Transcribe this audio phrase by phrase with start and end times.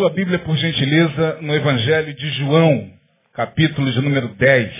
[0.00, 2.90] Sua Bíblia, por gentileza, no Evangelho de João,
[3.34, 4.74] capítulo de número 10.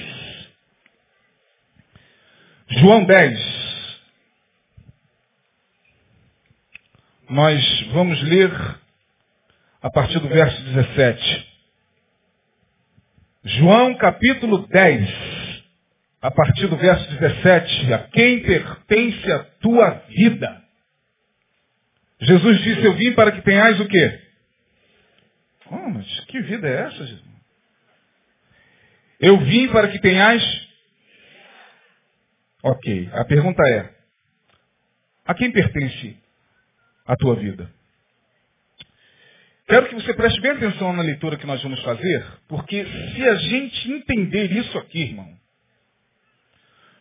[2.78, 4.00] João 10.
[7.28, 8.50] Nós vamos ler
[9.82, 11.48] a partir do verso 17.
[13.44, 15.62] João capítulo 10,
[16.22, 17.92] a partir do verso 17.
[17.92, 20.64] A quem pertence a tua vida?
[22.22, 24.29] Jesus disse, eu vim para que tenhais o quê?
[25.70, 27.30] Oh, mas que vida é essa, Jesus?
[29.20, 30.42] Eu vim para que tenhais.
[32.62, 33.08] Ok.
[33.12, 33.94] A pergunta é:
[35.24, 36.16] a quem pertence
[37.06, 37.70] a tua vida?
[39.68, 43.34] Quero que você preste bem atenção na leitura que nós vamos fazer, porque se a
[43.36, 45.32] gente entender isso aqui, irmão,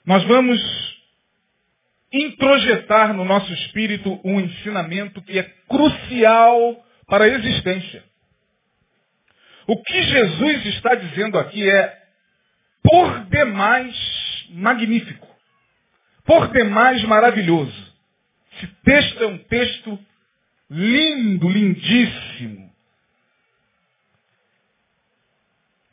[0.06, 0.60] nós vamos
[2.12, 8.04] introjetar no nosso espírito um ensinamento que é crucial para a existência.
[9.70, 12.04] O que Jesus está dizendo aqui é
[12.82, 15.28] por demais magnífico,
[16.26, 17.94] por demais maravilhoso.
[18.52, 20.00] Esse texto é um texto
[20.72, 22.74] lindo, lindíssimo.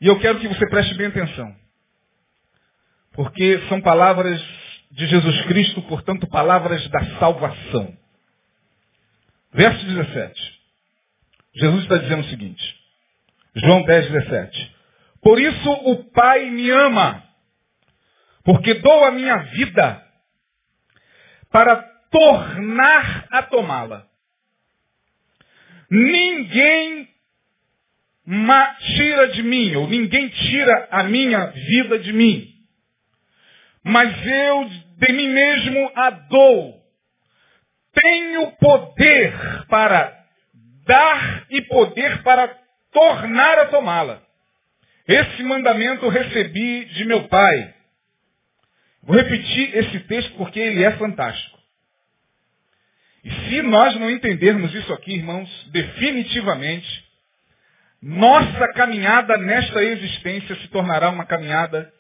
[0.00, 1.55] E eu quero que você preste bem atenção.
[3.12, 4.42] Porque são palavras
[4.90, 7.94] de Jesus Cristo, portanto, palavras da salvação.
[9.52, 10.61] Verso 17.
[11.56, 12.86] Jesus está dizendo o seguinte.
[13.56, 14.76] João 10, 17.
[15.22, 17.24] Por isso o Pai me ama,
[18.44, 20.05] porque dou a minha vida
[21.50, 21.77] para
[22.11, 24.06] tornar a tomá-la.
[25.90, 27.08] Ninguém
[28.95, 32.52] tira de mim, ou ninguém tira a minha vida de mim.
[33.83, 34.68] Mas eu
[34.98, 36.83] de mim mesmo a dou.
[37.95, 40.12] Tenho poder para
[40.86, 44.23] dar e poder para tornar a tomá-la.
[45.07, 47.74] Esse mandamento recebi de meu pai.
[49.02, 51.57] Vou repetir esse texto porque ele é fantástico.
[53.23, 57.05] E se nós não entendermos isso aqui, irmãos, definitivamente,
[58.01, 61.92] nossa caminhada nesta existência se tornará uma caminhada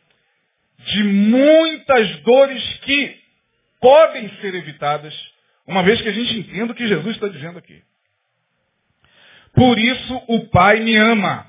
[0.78, 3.20] de muitas dores que
[3.80, 5.14] podem ser evitadas,
[5.66, 7.82] uma vez que a gente entenda o que Jesus está dizendo aqui.
[9.56, 11.46] Por isso o Pai me ama.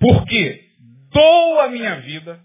[0.00, 0.70] Porque
[1.12, 2.40] dou a minha vida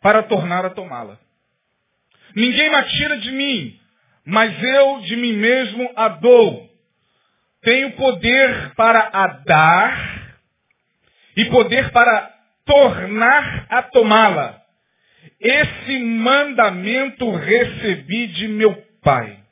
[0.00, 1.18] para tornar a tomá-la.
[2.34, 3.80] Ninguém me atira de mim,
[4.24, 6.70] mas eu de mim mesmo a dou.
[7.60, 10.36] Tenho poder para a dar
[11.36, 12.32] e poder para
[12.64, 14.62] tornar a tomá-la.
[15.40, 19.45] Esse mandamento recebi de meu Pai.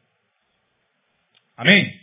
[1.56, 2.00] Amém?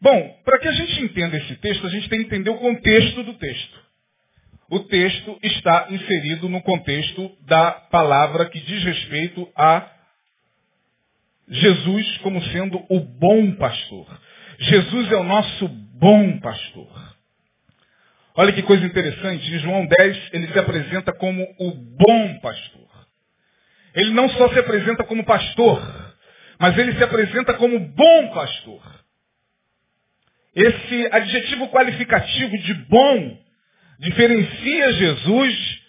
[0.00, 3.22] Bom, para que a gente entenda esse texto, a gente tem que entender o contexto
[3.22, 3.84] do texto.
[4.68, 9.90] O texto está inserido no contexto da palavra que diz respeito a
[11.48, 14.20] Jesus como sendo o bom pastor.
[14.58, 17.14] Jesus é o nosso bom pastor.
[18.36, 23.06] Olha que coisa interessante, em João 10 ele se apresenta como o bom pastor.
[23.94, 26.03] Ele não só se apresenta como pastor,
[26.58, 29.04] mas ele se apresenta como bom pastor.
[30.54, 33.38] Esse adjetivo qualificativo de bom
[33.98, 35.82] diferencia Jesus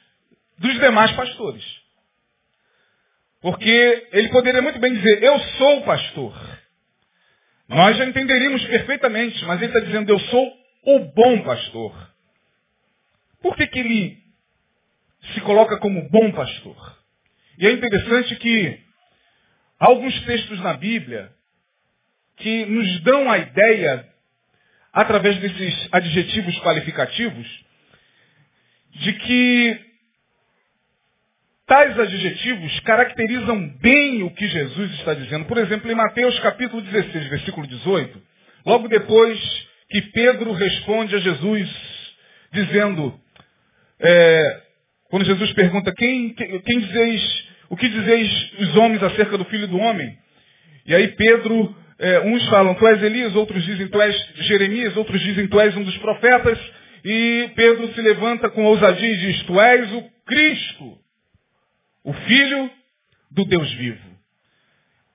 [0.57, 1.63] dos demais pastores.
[3.41, 6.33] Porque ele poderia muito bem dizer, eu sou pastor.
[7.67, 10.53] Nós já entenderíamos perfeitamente, mas ele está dizendo, eu sou
[10.85, 12.11] o bom pastor.
[13.41, 14.17] Por que, que ele
[15.33, 16.97] se coloca como bom pastor?
[17.59, 18.84] E é interessante que
[19.79, 21.31] Há alguns textos na Bíblia
[22.37, 24.07] que nos dão a ideia,
[24.91, 27.65] através desses adjetivos qualificativos,
[28.91, 29.79] de que
[31.65, 35.45] tais adjetivos caracterizam bem o que Jesus está dizendo.
[35.45, 38.21] Por exemplo, em Mateus capítulo 16, versículo 18,
[38.65, 39.39] logo depois
[39.89, 41.69] que Pedro responde a Jesus,
[42.51, 43.19] dizendo,
[43.99, 44.61] é,
[45.09, 47.44] quando Jesus pergunta, quem, quem, quem dizeis
[47.75, 50.17] o que dizeis os homens acerca do filho do homem?
[50.85, 54.15] E aí Pedro, é, uns falam, tu és Elias, outros dizem, tu és
[54.47, 56.57] Jeremias, outros dizem, tu és um dos profetas.
[57.03, 60.97] E Pedro se levanta com ousadia e diz, tu és o Cristo,
[62.05, 62.71] o Filho
[63.29, 64.15] do Deus vivo.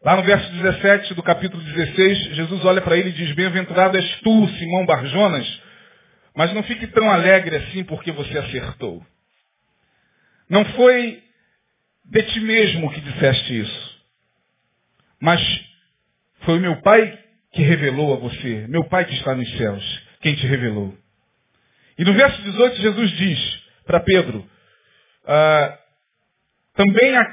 [0.05, 4.21] Lá no verso 17 do capítulo 16, Jesus olha para ele e diz, bem-aventurado és
[4.21, 5.63] tu, Simão Barjonas,
[6.37, 9.03] mas não fique tão alegre assim porque você acertou.
[10.51, 11.30] Não foi
[12.11, 14.01] de ti mesmo que disseste isso.
[15.21, 15.41] Mas
[16.41, 17.19] Foi o meu Pai
[17.53, 18.67] que revelou a você.
[18.69, 20.97] Meu Pai que está nos céus, quem te revelou.
[21.99, 24.49] E no verso 18, Jesus diz para Pedro,
[25.27, 25.79] ah,
[26.75, 27.25] também a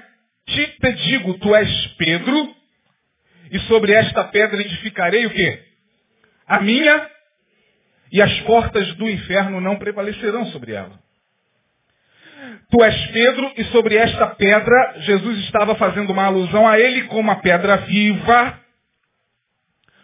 [0.45, 2.55] ti te digo, tu és Pedro,
[3.51, 5.63] e sobre esta pedra edificarei o quê?
[6.45, 7.09] A minha,
[8.11, 10.99] e as portas do inferno não prevalecerão sobre ela.
[12.69, 17.21] Tu és Pedro, e sobre esta pedra, Jesus estava fazendo uma alusão a ele como
[17.21, 18.59] uma pedra viva.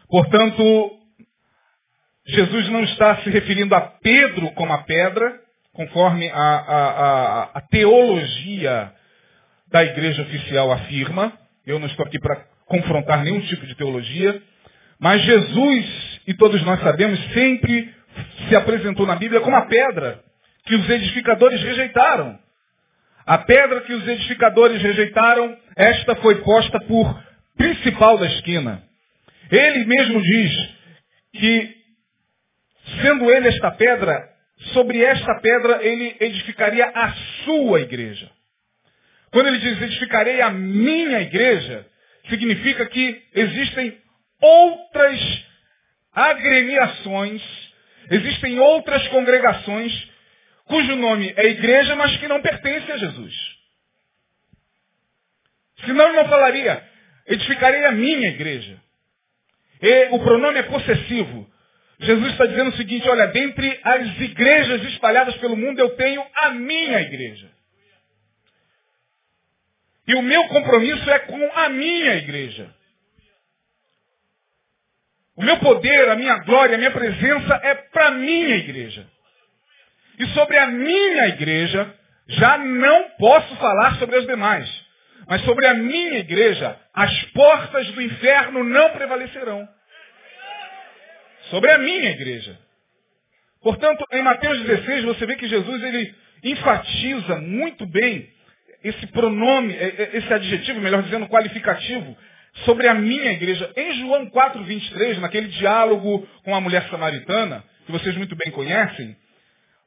[0.09, 0.91] Portanto,
[2.25, 5.39] Jesus não está se referindo a Pedro como a pedra,
[5.73, 8.93] conforme a, a, a, a teologia
[9.69, 11.33] da igreja oficial afirma.
[11.65, 14.41] Eu não estou aqui para confrontar nenhum tipo de teologia.
[14.99, 17.93] Mas Jesus, e todos nós sabemos, sempre
[18.47, 20.23] se apresentou na Bíblia como a pedra
[20.65, 22.39] que os edificadores rejeitaram.
[23.25, 27.23] A pedra que os edificadores rejeitaram, esta foi posta por
[27.57, 28.83] principal da esquina.
[29.49, 30.69] Ele mesmo diz
[31.33, 31.75] que,
[33.01, 34.29] sendo ele esta pedra,
[34.73, 37.13] sobre esta pedra ele edificaria a
[37.43, 38.29] sua igreja.
[39.31, 41.85] Quando ele diz edificarei a minha igreja,
[42.29, 43.97] significa que existem
[44.41, 45.45] outras
[46.13, 47.41] agremiações,
[48.11, 50.12] existem outras congregações
[50.65, 53.33] cujo nome é igreja, mas que não pertence a Jesus.
[55.85, 56.83] Senão ele não falaria,
[57.27, 58.81] edificarei a minha igreja.
[59.81, 61.51] E o pronome é possessivo.
[61.99, 66.51] Jesus está dizendo o seguinte, olha, dentre as igrejas espalhadas pelo mundo, eu tenho a
[66.51, 67.51] minha igreja.
[70.07, 72.73] E o meu compromisso é com a minha igreja.
[75.35, 79.09] O meu poder, a minha glória, a minha presença é para a minha igreja.
[80.19, 81.93] E sobre a minha igreja,
[82.27, 84.83] já não posso falar sobre as demais.
[85.27, 89.67] Mas sobre a minha igreja, as portas do inferno não prevalecerão.
[91.49, 92.57] Sobre a minha igreja.
[93.61, 96.13] Portanto, em Mateus 16, você vê que Jesus ele
[96.43, 98.29] enfatiza muito bem
[98.83, 102.17] esse pronome, é, é, esse adjetivo, melhor dizendo, qualificativo,
[102.65, 103.71] sobre a minha igreja.
[103.75, 109.15] Em João 4, 23, naquele diálogo com a mulher samaritana, que vocês muito bem conhecem,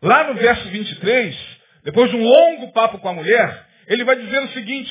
[0.02, 1.36] lá no verso 23,
[1.84, 4.90] depois de um longo papo com a mulher, ele vai dizer o seguinte,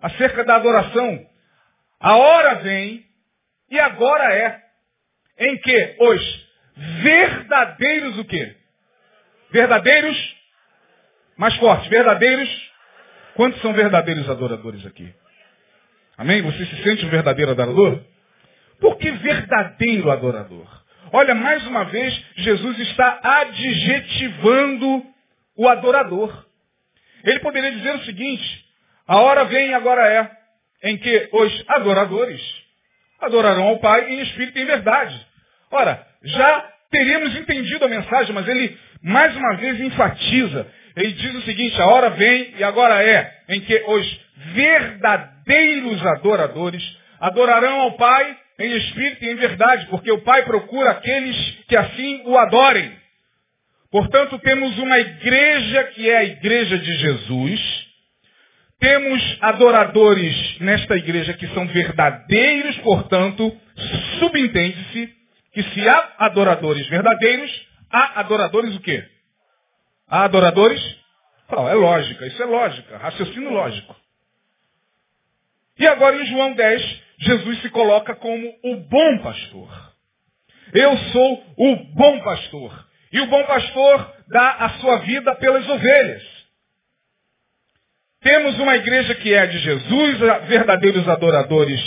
[0.00, 1.26] acerca da adoração.
[2.00, 3.04] A hora vem,
[3.70, 4.60] e agora é,
[5.38, 6.46] em que os
[7.02, 8.56] verdadeiros o quê?
[9.50, 10.36] Verdadeiros,
[11.36, 12.66] mais forte, verdadeiros
[13.36, 15.14] Quantos são verdadeiros adoradores aqui?
[16.16, 16.40] Amém?
[16.40, 18.02] Você se sente um verdadeiro adorador?
[18.80, 20.66] Por que verdadeiro adorador?
[21.12, 25.04] Olha, mais uma vez, Jesus está adjetivando
[25.56, 26.46] o adorador.
[27.24, 28.64] Ele poderia dizer o seguinte,
[29.06, 30.30] a hora vem agora é,
[30.90, 32.40] em que os adoradores
[33.20, 35.26] adorarão ao Pai em espírito e em verdade.
[35.70, 40.66] Ora, já teríamos entendido a mensagem, mas ele mais uma vez enfatiza.
[40.96, 44.20] Ele diz o seguinte, a hora vem e agora é, em que os
[44.54, 46.82] verdadeiros adoradores
[47.20, 51.36] adorarão ao Pai em espírito e em verdade, porque o Pai procura aqueles
[51.68, 52.92] que assim o adorem.
[53.90, 57.86] Portanto, temos uma igreja que é a igreja de Jesus.
[58.78, 63.56] Temos adoradores nesta igreja que são verdadeiros, portanto,
[64.18, 65.14] subentende-se
[65.52, 67.50] que se há adoradores verdadeiros,
[67.90, 69.02] há adoradores o quê?
[70.08, 70.80] Há adoradores?
[71.50, 73.96] Não, é lógica, isso é lógica, raciocínio lógico.
[75.78, 79.94] E agora em João 10, Jesus se coloca como o bom pastor.
[80.72, 82.86] Eu sou o bom pastor.
[83.12, 86.22] E o bom pastor dá a sua vida pelas ovelhas.
[88.20, 90.18] Temos uma igreja que é de Jesus,
[90.48, 91.80] verdadeiros adoradores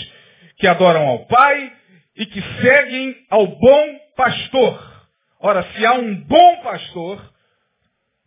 [0.58, 1.74] que adoram ao Pai
[2.16, 5.08] e que seguem ao bom pastor.
[5.42, 7.34] Ora, se há um bom pastor,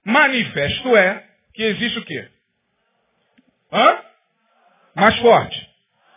[0.04, 2.28] Manifesto é que existe o quê?
[3.73, 4.02] Hã?
[4.94, 5.72] Mais forte.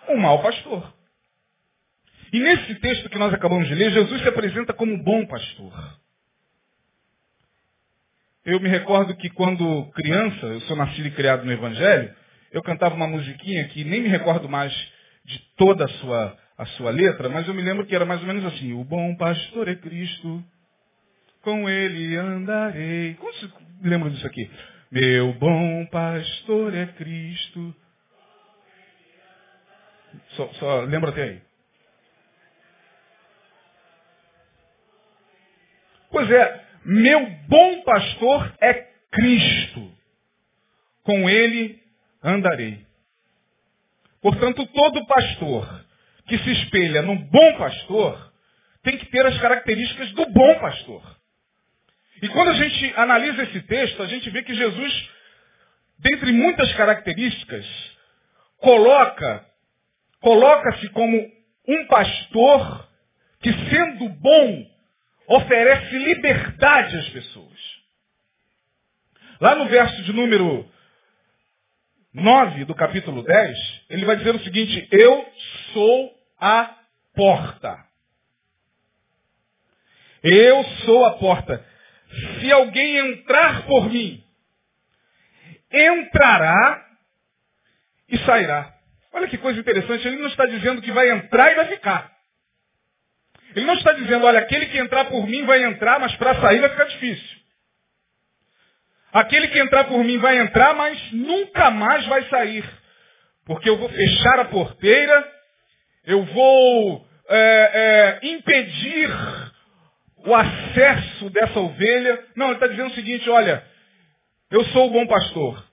[0.10, 0.94] Um mau pastor.
[2.32, 6.00] E nesse texto que nós acabamos de ler, Jesus se apresenta como um bom pastor.
[8.44, 12.14] Eu me recordo que quando criança, eu sou nascido e criado no Evangelho,
[12.52, 14.72] eu cantava uma musiquinha que nem me recordo mais
[15.24, 18.28] de toda a sua, a sua letra, mas eu me lembro que era mais ou
[18.28, 20.44] menos assim, o bom pastor é Cristo,
[21.42, 23.16] com ele andarei.
[23.16, 24.50] Como se lembra disso aqui?
[24.92, 27.76] Meu bom pastor é Cristo.
[30.31, 31.41] Só, só lembra até aí.
[36.12, 38.74] Pois é, meu bom pastor é
[39.12, 39.91] Cristo.
[41.03, 41.81] Com ele
[42.24, 42.86] andarei.
[44.22, 45.86] Portanto, todo pastor
[46.27, 48.34] que se espelha num bom pastor
[48.81, 51.15] tem que ter as características do bom pastor.
[52.22, 55.10] E quando a gente analisa esse texto, a gente vê que Jesus,
[56.00, 57.65] dentre muitas características,
[58.57, 59.45] coloca
[60.25, 61.32] coloca-se como
[61.67, 62.89] um pastor
[63.44, 64.72] que, sendo bom,
[65.27, 67.60] oferece liberdade às pessoas.
[69.39, 70.67] Lá no verso de número
[72.12, 75.32] 9 do capítulo 10, ele vai dizer o seguinte: Eu
[75.74, 76.75] sou a
[77.13, 77.86] porta.
[80.24, 81.63] Eu sou a porta.
[82.39, 84.24] Se alguém entrar por mim,
[85.72, 86.84] entrará
[88.10, 88.75] e sairá.
[89.15, 92.12] Olha que coisa interessante, ele não está dizendo que vai entrar e vai ficar.
[93.55, 96.60] Ele não está dizendo, olha, aquele que entrar por mim vai entrar, mas para sair
[96.60, 97.38] vai ficar difícil.
[99.13, 102.69] Aquele que entrar por mim vai entrar, mas nunca mais vai sair.
[103.45, 105.31] Porque eu vou fechar a porteira,
[106.03, 109.10] eu vou é, é, impedir
[110.17, 112.22] o acesso dessa ovelha.
[112.36, 113.65] Não, ele está dizendo o seguinte, olha,
[114.51, 115.65] eu sou o bom pastor.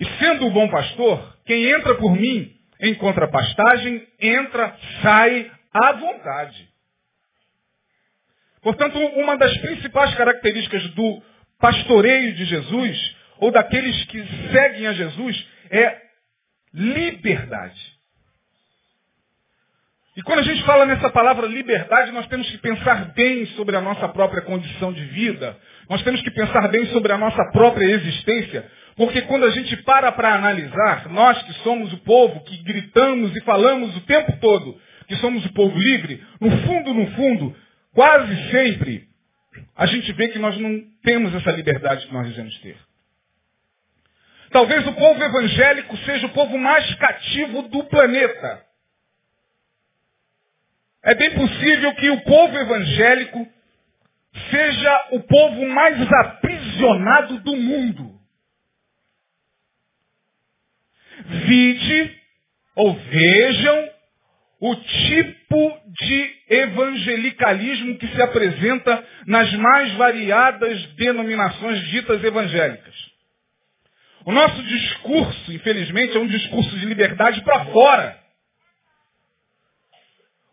[0.00, 6.68] E sendo o bom pastor, quem entra por mim encontra pastagem, entra, sai à vontade.
[8.60, 11.22] Portanto, uma das principais características do
[11.58, 15.96] pastoreio de Jesus, ou daqueles que seguem a Jesus, é
[16.74, 17.98] liberdade.
[20.18, 23.80] E quando a gente fala nessa palavra liberdade, nós temos que pensar bem sobre a
[23.80, 25.56] nossa própria condição de vida.
[25.88, 28.70] Nós temos que pensar bem sobre a nossa própria existência.
[28.98, 33.40] Porque quando a gente para para analisar, nós que somos o povo, que gritamos e
[33.42, 37.56] falamos o tempo todo que somos o povo livre, no fundo, no fundo,
[37.94, 39.08] quase sempre,
[39.74, 42.76] a gente vê que nós não temos essa liberdade que nós dizemos ter.
[44.50, 48.64] Talvez o povo evangélico seja o povo mais cativo do planeta.
[51.02, 53.48] É bem possível que o povo evangélico
[54.50, 58.07] seja o povo mais aprisionado do mundo.
[61.26, 62.16] Vide
[62.76, 63.88] ou vejam
[64.60, 72.94] o tipo de evangelicalismo que se apresenta nas mais variadas denominações ditas evangélicas.
[74.24, 78.18] O nosso discurso, infelizmente, é um discurso de liberdade para fora.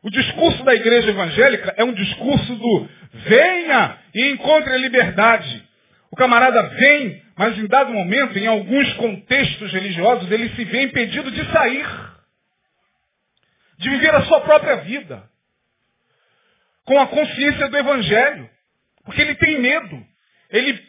[0.03, 2.89] O discurso da igreja evangélica é um discurso do
[3.27, 5.67] venha e encontre a liberdade.
[6.11, 11.29] O camarada vem, mas em dado momento, em alguns contextos religiosos, ele se vê impedido
[11.31, 11.85] de sair,
[13.77, 15.29] de viver a sua própria vida,
[16.85, 18.49] com a consciência do evangelho,
[19.03, 20.01] porque ele tem medo.
[20.49, 20.81] Ele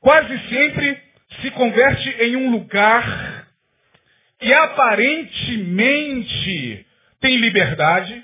[0.00, 1.02] quase sempre
[1.40, 3.48] se converte em um lugar
[4.38, 6.86] que aparentemente
[7.20, 8.22] tem liberdade,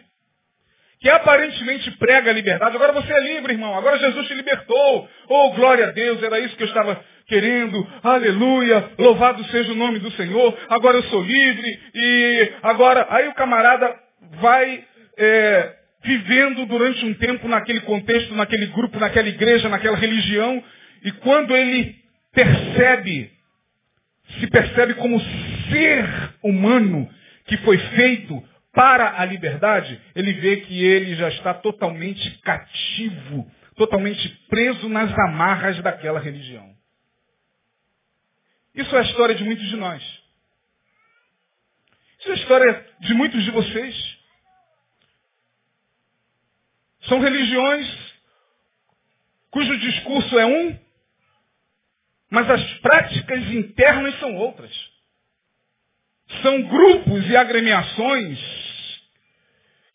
[1.01, 2.75] que aparentemente prega a liberdade.
[2.75, 3.77] Agora você é livre, irmão.
[3.77, 5.09] Agora Jesus te libertou.
[5.29, 7.87] Oh, glória a Deus, era isso que eu estava querendo.
[8.03, 10.59] Aleluia, louvado seja o nome do Senhor.
[10.69, 11.81] Agora eu sou livre.
[11.95, 13.95] E agora, aí o camarada
[14.41, 14.85] vai
[15.17, 20.63] é, vivendo durante um tempo naquele contexto, naquele grupo, naquela igreja, naquela religião.
[21.05, 21.95] E quando ele
[22.33, 23.31] percebe,
[24.41, 25.21] se percebe como
[25.71, 26.05] ser
[26.43, 27.09] humano
[27.47, 34.29] que foi feito para a liberdade, ele vê que ele já está totalmente cativo, totalmente
[34.49, 36.77] preso nas amarras daquela religião.
[38.75, 40.03] Isso é a história de muitos de nós.
[42.21, 44.19] Isso é a história de muitos de vocês.
[47.09, 48.09] São religiões
[49.51, 50.79] cujo discurso é um,
[52.31, 54.73] mas as práticas internas são outras.
[56.43, 58.39] São grupos e agremiações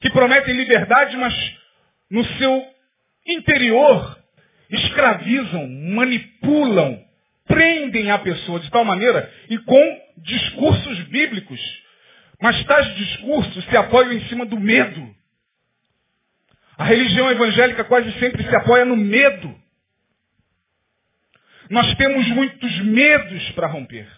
[0.04, 1.34] que prometem liberdade, mas
[2.12, 2.68] no seu
[3.26, 4.20] interior
[4.70, 7.02] escravizam, manipulam,
[7.46, 11.62] prendem a pessoa de tal maneira e com discursos bíblicos.
[12.42, 15.16] Mas tais discursos se apoiam em cima do medo.
[16.78, 19.56] A religião evangélica quase sempre se apoia no medo.
[21.70, 24.12] Nós temos muitos medos para romper.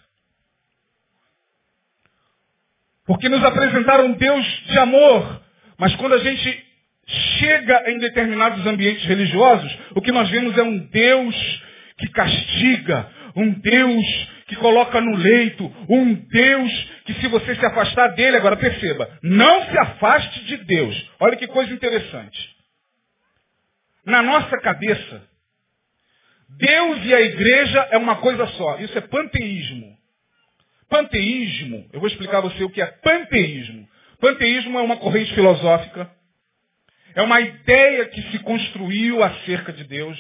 [3.06, 5.45] Porque nos apresentaram Deus de amor,
[5.78, 6.66] mas quando a gente
[7.40, 11.64] chega em determinados ambientes religiosos, o que nós vemos é um Deus
[11.98, 14.06] que castiga, um Deus
[14.48, 19.66] que coloca no leito, um Deus que se você se afastar dele, agora perceba, não
[19.66, 21.12] se afaste de Deus.
[21.20, 22.56] Olha que coisa interessante.
[24.06, 25.24] Na nossa cabeça,
[26.50, 28.78] Deus e a igreja é uma coisa só.
[28.78, 29.96] Isso é panteísmo.
[30.88, 33.88] Panteísmo, eu vou explicar a você o que é panteísmo.
[34.20, 36.10] Panteísmo é uma corrente filosófica.
[37.16, 40.18] É uma ideia que se construiu acerca de Deus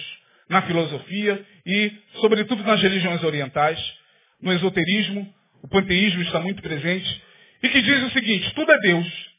[0.49, 3.79] na filosofia e, sobretudo, nas religiões orientais.
[4.41, 7.23] No esoterismo, o panteísmo está muito presente.
[7.63, 9.35] E que diz o seguinte, tudo é Deus.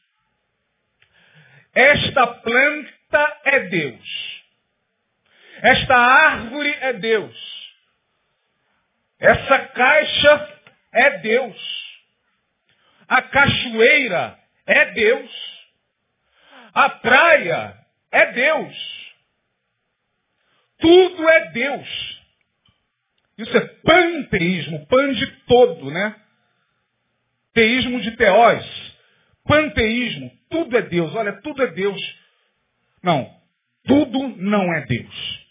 [1.73, 4.43] Esta planta é Deus.
[5.61, 7.57] Esta árvore é Deus.
[9.19, 10.59] Essa caixa
[10.93, 11.57] é Deus.
[13.07, 15.31] A cachoeira é Deus.
[16.73, 17.75] A praia
[18.11, 18.97] é Deus.
[20.77, 22.17] Tudo é Deus.
[23.37, 26.15] Isso é panteísmo, pan de todo, né?
[27.53, 28.95] Teísmo de teós.
[29.43, 31.15] Panteísmo, tudo é Deus.
[31.15, 32.01] Olha, tudo é Deus.
[33.01, 33.33] Não,
[33.85, 35.47] tudo não é Deus.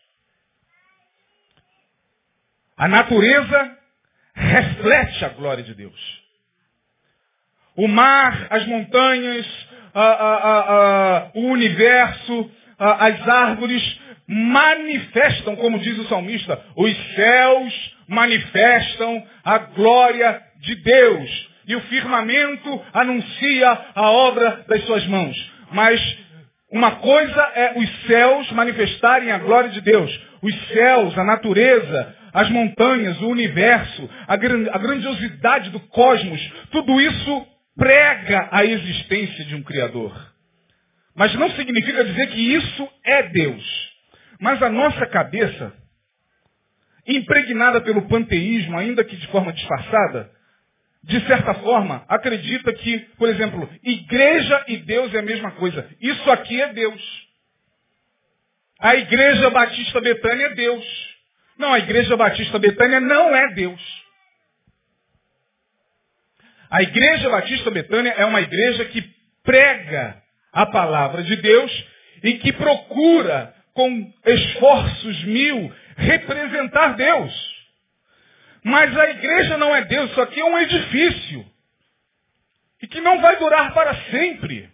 [2.76, 3.78] A natureza
[4.34, 6.25] reflete a glória de Deus.
[7.76, 9.46] O mar, as montanhas,
[9.94, 10.60] a, a,
[11.18, 20.40] a, o universo, as árvores manifestam, como diz o salmista, os céus manifestam a glória
[20.60, 21.48] de Deus.
[21.68, 25.36] E o firmamento anuncia a obra das suas mãos.
[25.72, 26.00] Mas
[26.70, 30.10] uma coisa é os céus manifestarem a glória de Deus.
[30.42, 36.40] Os céus, a natureza, as montanhas, o universo, a grandiosidade do cosmos,
[36.70, 40.34] tudo isso prega a existência de um Criador.
[41.14, 43.92] Mas não significa dizer que isso é Deus.
[44.40, 45.72] Mas a nossa cabeça,
[47.06, 50.30] impregnada pelo panteísmo, ainda que de forma disfarçada,
[51.02, 55.88] de certa forma, acredita que, por exemplo, igreja e Deus é a mesma coisa.
[56.00, 57.26] Isso aqui é Deus.
[58.80, 61.16] A igreja Batista Betânia é Deus.
[61.56, 64.05] Não, a igreja Batista Betânia não é Deus.
[66.70, 69.02] A igreja Batista Betânia é uma igreja que
[69.42, 70.20] prega
[70.52, 71.86] a palavra de Deus
[72.22, 77.56] e que procura, com esforços mil, representar Deus.
[78.64, 81.46] Mas a igreja não é Deus, isso aqui é um edifício.
[82.82, 84.68] E que não vai durar para sempre.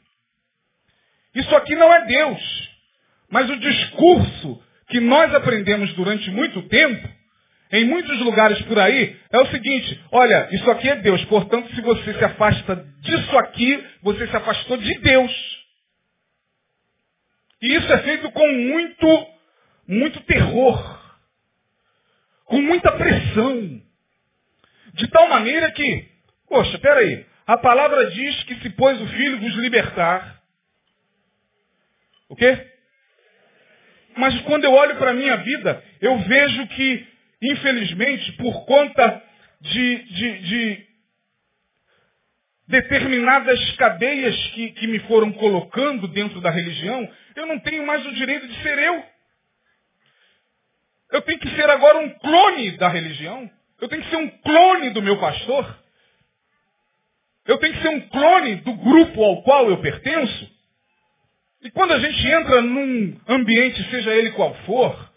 [1.35, 2.71] Isso aqui não é Deus.
[3.31, 7.09] Mas o discurso que nós aprendemos durante muito tempo
[7.73, 11.81] em muitos lugares por aí, é o seguinte, olha, isso aqui é Deus, portanto, se
[11.81, 15.63] você se afasta disso aqui, você se afastou de Deus.
[17.63, 19.27] E isso é feito com muito,
[19.89, 21.01] muito terror,
[22.45, 23.81] com muita pressão.
[24.93, 26.09] De tal maneira que,
[26.49, 30.43] poxa, peraí, a palavra diz que se pôs o filho vos libertar.
[32.29, 32.67] O quê?
[34.17, 37.12] Mas quando eu olho para a minha vida, eu vejo que
[37.43, 39.23] infelizmente, por conta
[39.61, 40.87] de, de, de
[42.69, 48.15] determinadas cadeias que, que me foram colocando dentro da religião, eu não tenho mais o
[48.15, 49.05] direito de ser eu.
[51.11, 53.51] Eu tenho que ser agora um clone da religião.
[53.81, 55.83] Eu tenho que ser um clone do meu pastor.
[57.45, 60.51] Eu tenho que ser um clone do grupo ao qual eu pertenço.
[61.61, 65.12] E quando a gente entra num ambiente, seja ele qual for,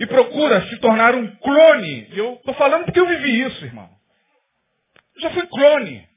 [0.00, 2.08] e procura se tornar um clone.
[2.12, 3.88] Eu estou falando porque eu vivi isso, irmão.
[5.14, 6.08] Eu já fui clone.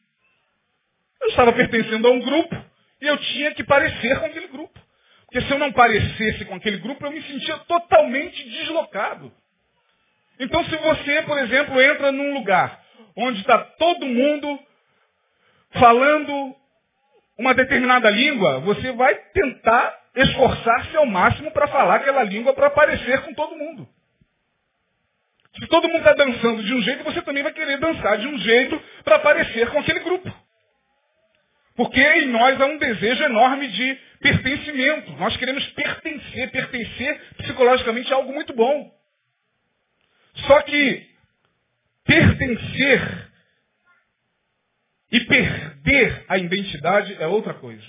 [1.22, 2.56] Eu estava pertencendo a um grupo
[3.02, 4.80] e eu tinha que parecer com aquele grupo.
[5.26, 9.34] Porque se eu não parecesse com aquele grupo, eu me sentia totalmente deslocado.
[10.39, 12.82] Então se você, por exemplo, entra num lugar
[13.17, 14.60] onde está todo mundo
[15.74, 16.56] falando
[17.38, 23.21] uma determinada língua, você vai tentar esforçar-se ao máximo para falar aquela língua para aparecer
[23.21, 23.88] com todo mundo.
[25.60, 28.38] Se todo mundo está dançando de um jeito, você também vai querer dançar de um
[28.39, 30.34] jeito para aparecer com aquele grupo.
[31.76, 35.12] Porque em nós há um desejo enorme de pertencimento.
[35.13, 36.52] Nós queremos pertencer.
[36.52, 38.91] Pertencer psicologicamente é algo muito bom.
[40.47, 41.08] Só que
[42.04, 43.32] pertencer
[45.12, 47.84] e perder a identidade é outra coisa.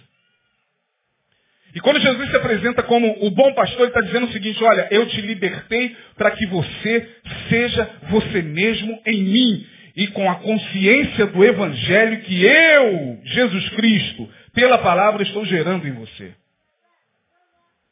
[1.75, 4.87] E quando Jesus se apresenta como o bom pastor, ele está dizendo o seguinte, olha,
[4.93, 9.67] eu te libertei para que você seja você mesmo em mim.
[9.97, 15.93] E com a consciência do Evangelho que eu, Jesus Cristo, pela palavra estou gerando em
[15.93, 16.35] você.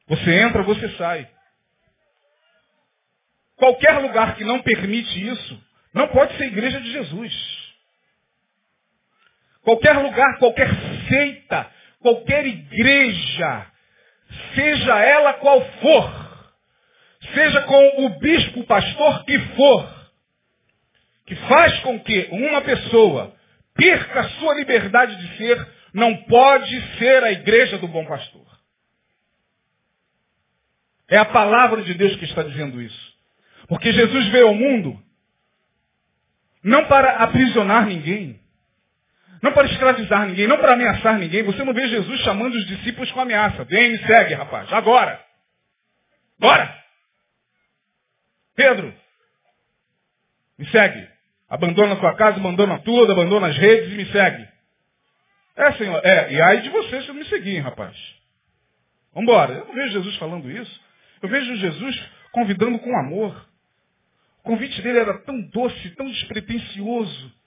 [0.07, 1.29] Você entra, você sai.
[3.57, 5.61] Qualquer lugar que não permite isso,
[5.93, 7.73] não pode ser igreja de Jesus.
[9.63, 10.69] Qualquer lugar, qualquer
[11.09, 13.72] seita, qualquer igreja
[14.55, 16.23] seja ela qual for,
[17.35, 20.03] seja com o bispo, pastor que for,
[21.27, 23.35] que faz com que uma pessoa
[23.75, 28.47] perca a sua liberdade de ser, não pode ser a igreja do bom pastor.
[31.09, 33.13] É a palavra de Deus que está dizendo isso.
[33.69, 34.99] Porque Jesus veio ao mundo
[36.63, 38.41] não para aprisionar ninguém,
[39.43, 41.43] não para escravizar ninguém, não para ameaçar ninguém.
[41.43, 43.65] Você não vê Jesus chamando os discípulos com ameaça.
[43.65, 45.21] Vem, me segue, rapaz, agora.
[46.39, 46.81] Bora!
[48.55, 48.95] Pedro,
[50.57, 51.09] me segue.
[51.49, 54.49] Abandona a sua casa, abandona tudo, abandona as redes e me segue.
[55.57, 57.97] É, Senhor, é, e aí de você se me seguir, rapaz.
[59.13, 59.55] Vambora.
[59.55, 60.81] Eu não vejo Jesus falando isso.
[61.21, 63.49] Eu vejo Jesus convidando com amor.
[64.39, 67.42] O convite dele era tão doce, tão despretensioso.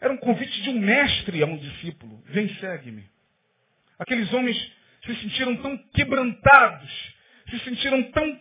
[0.00, 2.22] Era um convite de um mestre a um discípulo.
[2.26, 3.04] Vem, segue-me.
[3.98, 4.56] Aqueles homens
[5.04, 7.14] se sentiram tão quebrantados,
[7.50, 8.40] se sentiram tão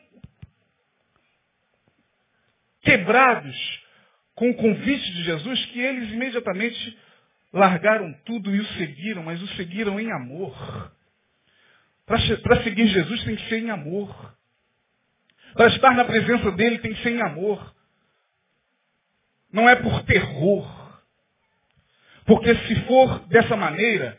[2.81, 3.83] quebrados
[4.35, 6.97] com o convite de Jesus que eles imediatamente
[7.51, 10.55] largaram tudo e o seguiram, mas o seguiram em amor.
[12.05, 14.35] Para seguir Jesus tem que ser em amor.
[15.53, 17.75] Para estar na presença dele tem que ser em amor.
[19.51, 20.78] Não é por terror.
[22.29, 24.15] Porque se for dessa maneira,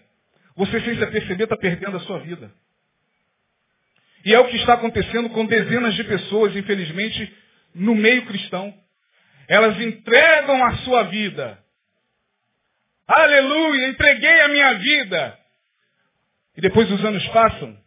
[0.57, 2.51] você sem se perceber está perdendo a sua vida.
[4.25, 7.33] E é o que está acontecendo com dezenas de pessoas, infelizmente,
[7.73, 8.75] no meio cristão.
[9.47, 11.57] Elas entregam a sua vida.
[13.07, 15.39] Aleluia, entreguei a minha vida.
[16.57, 17.79] E depois os anos passam,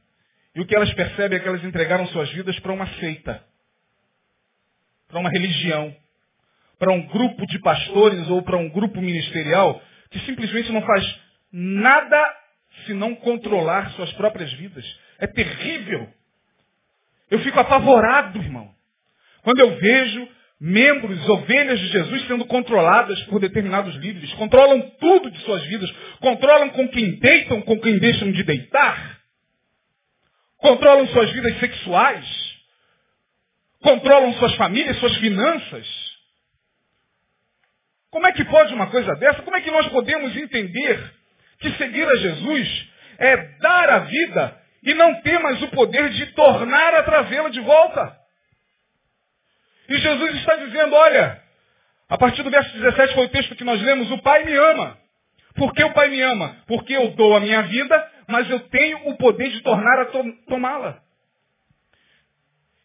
[0.55, 3.43] e o que elas percebem é que elas entregaram suas vidas para uma seita,
[5.09, 5.93] para uma religião,
[6.79, 9.81] para um grupo de pastores ou para um grupo ministerial
[10.13, 11.19] que simplesmente não faz
[11.51, 12.37] nada
[12.85, 14.85] senão controlar suas próprias vidas.
[15.19, 16.07] É terrível.
[17.29, 18.73] Eu fico apavorado, irmão.
[19.41, 20.27] Quando eu vejo
[20.59, 26.69] membros, ovelhas de Jesus sendo controladas por determinados líderes, controlam tudo de suas vidas, controlam
[26.69, 29.19] com quem deitam, com quem deixam de deitar,
[30.57, 32.25] controlam suas vidas sexuais,
[33.81, 36.02] controlam suas famílias, suas finanças.
[38.13, 39.41] Como é que pode uma coisa dessa?
[39.41, 41.13] Como é que nós podemos entender
[41.59, 46.27] que seguir a Jesus é dar a vida e não ter mais o poder de
[46.27, 48.15] tornar a trazê-la de volta?
[49.89, 51.41] E Jesus está dizendo, olha,
[52.07, 54.95] a partir do verso 17 foi o texto que nós lemos, o Pai me ama.
[55.55, 56.55] Por que o Pai me ama?
[56.67, 60.23] Porque eu dou a minha vida, mas eu tenho o poder de tornar a to
[60.47, 61.01] tomá-la.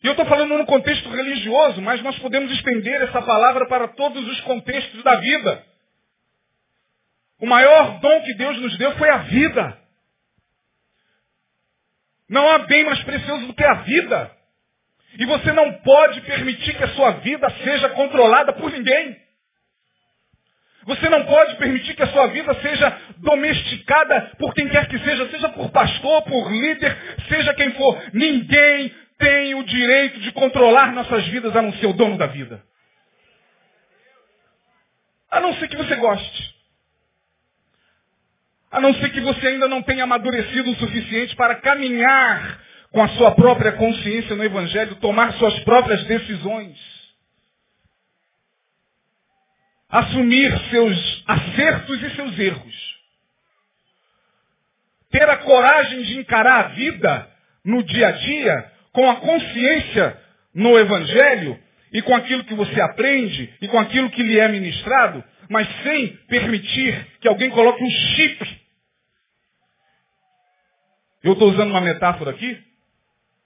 [0.03, 4.27] E eu estou falando num contexto religioso, mas nós podemos estender essa palavra para todos
[4.29, 5.65] os contextos da vida.
[7.41, 9.79] O maior dom que Deus nos deu foi a vida.
[12.29, 14.31] Não há bem mais precioso do que a vida.
[15.19, 19.17] E você não pode permitir que a sua vida seja controlada por ninguém.
[20.85, 25.29] Você não pode permitir que a sua vida seja domesticada por quem quer que seja,
[25.29, 26.97] seja por pastor, por líder,
[27.29, 28.01] seja quem for.
[28.13, 32.63] Ninguém tem o direito de controlar nossas vidas a não ser o dono da vida.
[35.31, 36.57] A não ser que você goste.
[38.71, 43.09] A não ser que você ainda não tenha amadurecido o suficiente para caminhar com a
[43.09, 46.79] sua própria consciência no Evangelho, tomar suas próprias decisões.
[49.89, 52.99] Assumir seus acertos e seus erros.
[55.11, 57.31] Ter a coragem de encarar a vida
[57.65, 60.21] no dia a dia com a consciência
[60.55, 61.59] no Evangelho
[61.93, 66.09] e com aquilo que você aprende e com aquilo que lhe é ministrado, mas sem
[66.29, 68.61] permitir que alguém coloque um chip.
[71.23, 72.63] Eu estou usando uma metáfora aqui,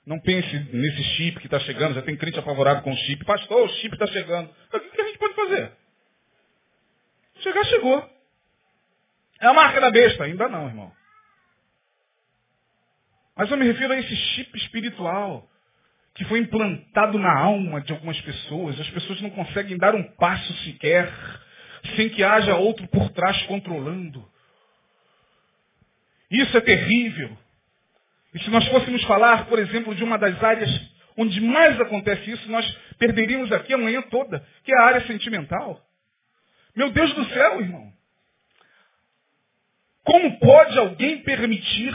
[0.04, 3.24] não pense nesse chip que está chegando, já tem crente apavorado com o chip.
[3.24, 4.50] Pastor, o chip está chegando.
[4.72, 5.72] O que a gente pode fazer?
[7.40, 8.10] Chegar, chegou.
[9.40, 10.24] É a marca da besta?
[10.24, 10.92] Ainda não, irmão.
[13.36, 15.48] Mas eu me refiro a esse chip espiritual
[16.14, 18.78] que foi implantado na alma de algumas pessoas.
[18.78, 21.10] As pessoas não conseguem dar um passo sequer
[21.96, 24.24] sem que haja outro por trás controlando.
[26.30, 27.36] Isso é terrível.
[28.34, 30.70] E se nós fôssemos falar, por exemplo, de uma das áreas
[31.16, 32.66] onde mais acontece isso, nós
[32.98, 35.80] perderíamos aqui a manhã toda, que é a área sentimental.
[36.74, 37.92] Meu Deus do céu, irmão.
[40.04, 41.94] Como pode alguém permitir,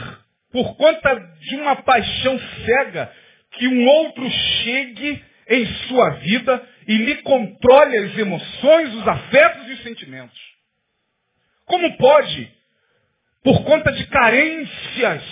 [0.52, 3.12] por conta de uma paixão cega,
[3.52, 9.72] que um outro chegue em sua vida e lhe controle as emoções, os afetos e
[9.72, 10.38] os sentimentos?
[11.66, 12.50] Como pode,
[13.42, 15.22] por conta de carências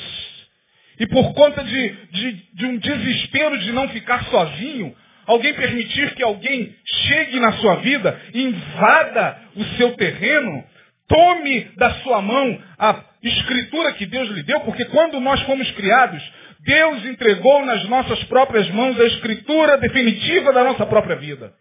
[0.98, 4.94] e por conta de, de, de um desespero de não ficar sozinho,
[5.26, 10.64] alguém permitir que alguém chegue na sua vida, invada o seu terreno,
[11.09, 12.94] Tome da sua mão a
[13.29, 16.23] escritura que Deus lhe deu, porque quando nós fomos criados,
[16.61, 21.53] Deus entregou nas nossas próprias mãos a escritura definitiva da nossa própria vida.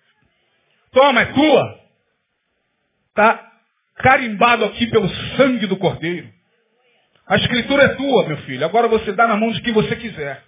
[0.92, 1.80] Toma, é tua.
[3.10, 3.52] Está
[3.98, 6.28] carimbado aqui pelo sangue do Cordeiro.
[7.28, 8.66] A escritura é tua, meu filho.
[8.66, 10.44] Agora você dá na mão de quem você quiser.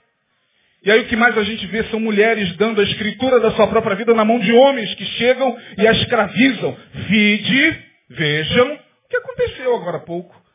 [0.84, 3.68] E aí o que mais a gente vê são mulheres dando a escritura da sua
[3.68, 6.78] própria vida na mão de homens que chegam e a escravizam.
[7.10, 10.47] Vide, vejam o que aconteceu agora há pouco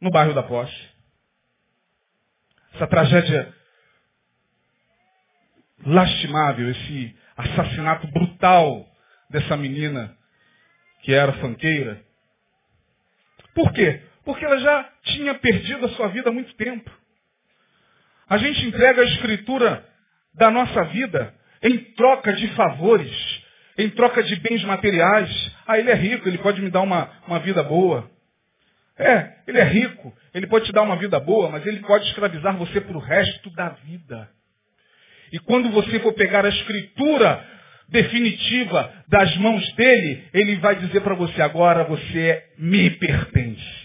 [0.00, 0.94] no bairro da Posse.
[2.74, 3.54] Essa tragédia
[5.86, 8.88] lastimável, esse assassinato brutal
[9.30, 10.16] dessa menina
[11.02, 12.02] que era fanqueira.
[13.54, 14.02] Por quê?
[14.24, 16.90] Porque ela já tinha perdido a sua vida há muito tempo.
[18.28, 19.86] A gente entrega a escritura
[20.34, 23.42] da nossa vida em troca de favores,
[23.76, 25.56] em troca de bens materiais.
[25.66, 28.10] Ah, ele é rico, ele pode me dar uma, uma vida boa.
[28.96, 32.56] É, ele é rico, ele pode te dar uma vida boa, mas ele pode escravizar
[32.56, 34.28] você para o resto da vida.
[35.32, 37.44] E quando você for pegar a escritura
[37.88, 43.84] definitiva das mãos dele, ele vai dizer para você, agora você me pertence.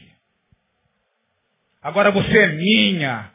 [1.81, 3.31] Agora você é minha.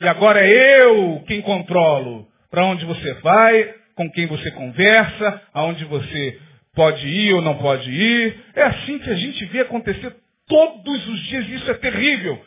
[0.00, 5.84] E agora é eu quem controlo para onde você vai, com quem você conversa, aonde
[5.84, 6.40] você
[6.74, 8.44] pode ir ou não pode ir.
[8.54, 10.14] É assim que a gente vê acontecer
[10.46, 11.48] todos os dias.
[11.48, 12.44] Isso é terrível.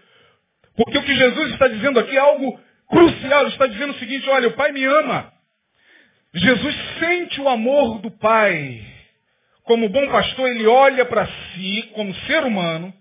[0.76, 2.60] Porque o que Jesus está dizendo aqui é algo
[2.90, 3.42] crucial.
[3.42, 5.32] Ele está dizendo o seguinte, olha, o Pai me ama.
[6.34, 8.82] Jesus sente o amor do Pai.
[9.64, 12.94] Como bom pastor, ele olha para si como ser humano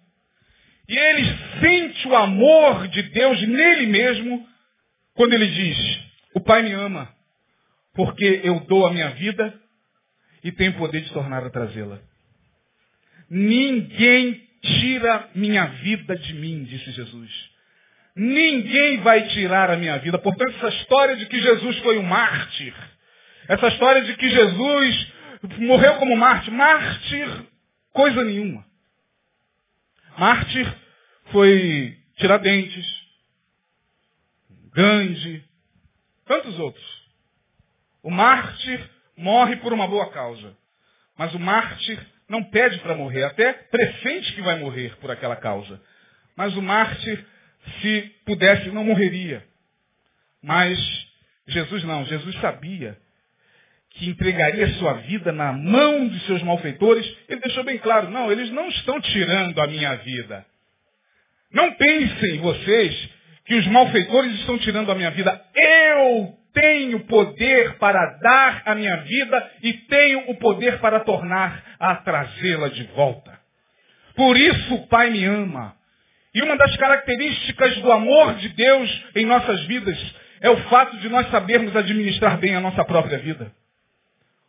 [0.88, 4.46] e ele sente o amor de Deus nele mesmo
[5.14, 6.00] quando ele diz,
[6.34, 7.08] o Pai me ama,
[7.94, 9.54] porque eu dou a minha vida
[10.44, 11.98] e tenho poder de tornar a trazê-la.
[13.30, 17.50] Ninguém tira minha vida de mim, disse Jesus.
[18.14, 20.18] Ninguém vai tirar a minha vida.
[20.18, 22.74] Portanto, essa história de que Jesus foi um mártir,
[23.48, 25.12] essa história de que Jesus
[25.58, 27.46] morreu como mártir, mártir,
[27.92, 28.64] coisa nenhuma.
[30.18, 30.72] Mártir
[31.32, 32.86] foi Tiradentes,
[34.74, 35.42] Gandhi,
[36.26, 37.04] tantos outros.
[38.02, 40.56] O mártir morre por uma boa causa.
[41.16, 41.98] Mas o mártir
[42.28, 45.80] não pede para morrer, até pressente que vai morrer por aquela causa.
[46.36, 47.24] Mas o mártir,
[47.80, 49.44] se pudesse, não morreria.
[50.42, 50.78] Mas
[51.46, 52.98] Jesus não, Jesus sabia
[53.90, 58.50] que entregaria sua vida na mão de seus malfeitores, ele deixou bem claro, não, eles
[58.50, 60.44] não estão tirando a minha vida.
[61.52, 63.10] Não pensem vocês
[63.44, 65.40] que os malfeitores estão tirando a minha vida.
[65.54, 71.96] Eu tenho poder para dar a minha vida e tenho o poder para tornar a
[71.96, 73.38] trazê-la de volta.
[74.14, 75.74] Por isso o Pai me ama.
[76.34, 79.98] E uma das características do amor de Deus em nossas vidas
[80.40, 83.52] é o fato de nós sabermos administrar bem a nossa própria vida.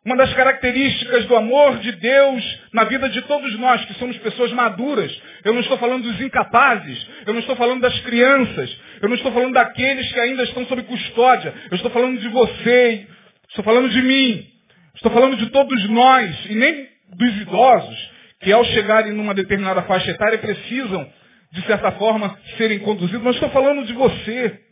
[0.06, 4.54] Uma das características do amor de Deus na vida de todos nós, que somos pessoas
[4.54, 5.12] maduras.
[5.44, 9.32] Eu não estou falando dos incapazes, eu não estou falando das crianças, eu não estou
[9.32, 13.08] falando daqueles que ainda estão sob custódia, eu estou falando de você,
[13.50, 14.46] estou falando de mim,
[14.94, 20.12] estou falando de todos nós, e nem dos idosos, que ao chegarem numa determinada faixa
[20.12, 21.10] etária precisam,
[21.52, 24.65] de certa forma, serem conduzidos, mas estou falando de você,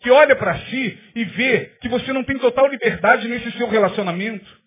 [0.00, 4.58] que olha para si e vê que você não tem total liberdade nesse seu relacionamento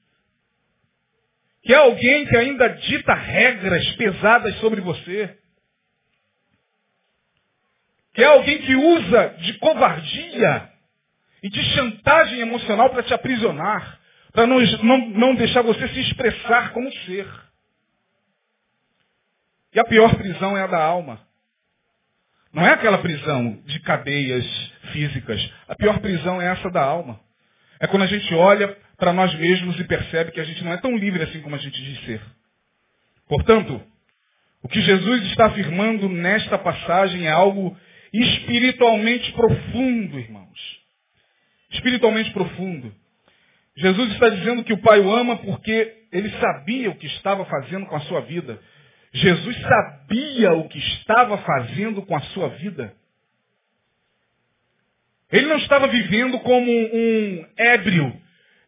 [1.63, 5.37] que é alguém que ainda dita regras pesadas sobre você,
[8.13, 10.69] que é alguém que usa de covardia
[11.43, 13.99] e de chantagem emocional para te aprisionar,
[14.33, 17.27] para não, não, não deixar você se expressar como ser.
[19.73, 21.25] E a pior prisão é a da alma.
[22.53, 24.45] Não é aquela prisão de cadeias
[24.91, 25.51] físicas.
[25.67, 27.19] A pior prisão é essa da alma.
[27.79, 30.77] É quando a gente olha para nós mesmos e percebe que a gente não é
[30.77, 32.21] tão livre assim como a gente diz ser.
[33.27, 33.81] Portanto,
[34.61, 37.75] o que Jesus está afirmando nesta passagem é algo
[38.13, 40.79] espiritualmente profundo, irmãos.
[41.71, 42.93] Espiritualmente profundo.
[43.77, 47.85] Jesus está dizendo que o Pai o ama porque ele sabia o que estava fazendo
[47.85, 48.59] com a sua vida.
[49.13, 52.93] Jesus sabia o que estava fazendo com a sua vida.
[55.31, 58.21] Ele não estava vivendo como um ébrio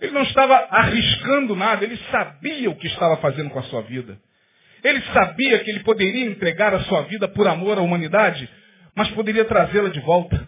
[0.03, 4.19] ele não estava arriscando nada, ele sabia o que estava fazendo com a sua vida.
[4.84, 8.49] Ele sabia que ele poderia entregar a sua vida por amor à humanidade,
[8.93, 10.45] mas poderia trazê-la de volta.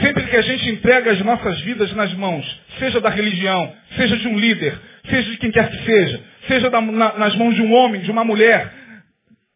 [0.00, 4.28] Sempre que a gente entrega as nossas vidas nas mãos, seja da religião, seja de
[4.28, 7.72] um líder, seja de quem quer que seja, seja da, na, nas mãos de um
[7.72, 8.72] homem, de uma mulher,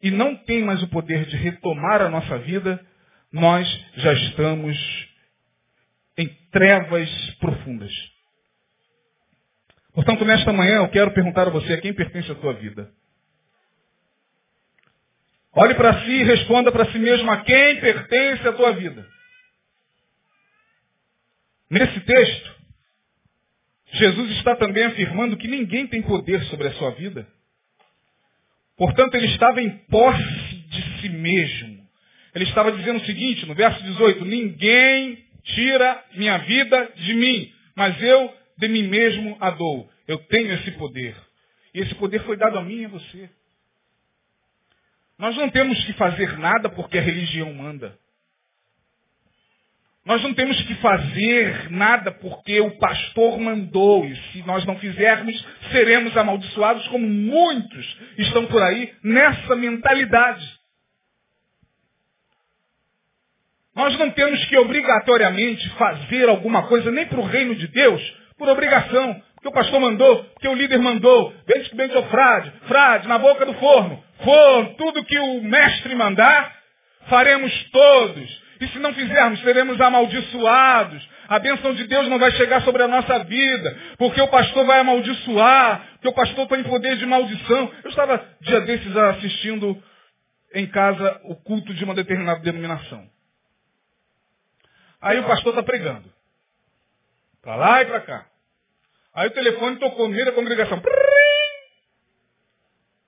[0.03, 2.85] e não tem mais o poder de retomar a nossa vida,
[3.33, 5.09] nós já estamos
[6.17, 7.93] em trevas profundas.
[9.95, 12.91] Portanto, nesta manhã eu quero perguntar a você a quem pertence a tua vida.
[15.53, 19.05] Olhe para si e responda para si mesmo a quem pertence a tua vida.
[21.71, 22.58] Nesse texto,
[23.93, 27.27] Jesus está também afirmando que ninguém tem poder sobre a sua vida.
[28.77, 31.79] Portanto, ele estava em posse de si mesmo.
[32.35, 38.01] Ele estava dizendo o seguinte, no verso 18, ninguém tira minha vida de mim, mas
[38.03, 39.91] eu de mim mesmo a dou.
[40.07, 41.17] Eu tenho esse poder.
[41.75, 43.31] E esse poder foi dado a mim e a você.
[45.19, 47.99] Nós não temos que fazer nada porque a religião manda.
[50.09, 54.07] Nós não temos que fazer nada porque o pastor mandou.
[54.07, 60.43] E se nós não fizermos, seremos amaldiçoados, como muitos estão por aí nessa mentalidade.
[63.77, 68.03] Nós não temos que obrigatoriamente fazer alguma coisa, nem para o reino de Deus,
[68.39, 69.23] por obrigação.
[69.35, 71.35] Porque o pastor mandou, porque o líder mandou.
[71.47, 74.03] Desde que bem o frade, frade, na boca do forno.
[74.25, 76.57] Forno, tudo que o mestre mandar,
[77.11, 78.48] faremos todos.
[78.61, 81.09] E se não fizermos, seremos amaldiçoados.
[81.29, 84.81] A bênção de Deus não vai chegar sobre a nossa vida, porque o pastor vai
[84.81, 87.73] amaldiçoar, porque o pastor tem poder de maldição.
[87.85, 89.81] Eu estava dia desses assistindo
[90.55, 93.09] em casa o culto de uma determinada denominação.
[95.01, 96.13] Aí o pastor está pregando.
[97.43, 98.27] Para lá e para cá.
[99.15, 100.83] Aí o telefone tocou no meio da congregação.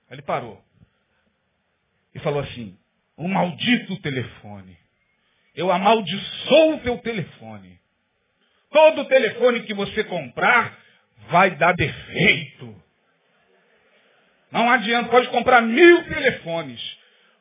[0.08, 0.62] Aí ele parou.
[2.14, 2.78] E falou assim,
[3.16, 4.78] um maldito telefone.
[5.60, 7.78] Eu amaldiçoo o teu telefone.
[8.70, 10.78] Todo telefone que você comprar
[11.28, 12.82] vai dar defeito.
[14.50, 16.80] Não adianta, pode comprar mil telefones.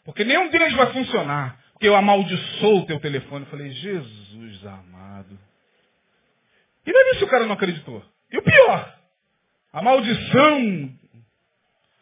[0.03, 1.57] Porque nenhum deles vai funcionar.
[1.71, 3.45] Porque eu amaldiçoo o teu telefone.
[3.45, 5.39] Eu falei, Jesus amado.
[6.85, 8.03] E não isso que o cara não acreditou.
[8.33, 8.99] E o pior,
[9.71, 10.93] a maldição.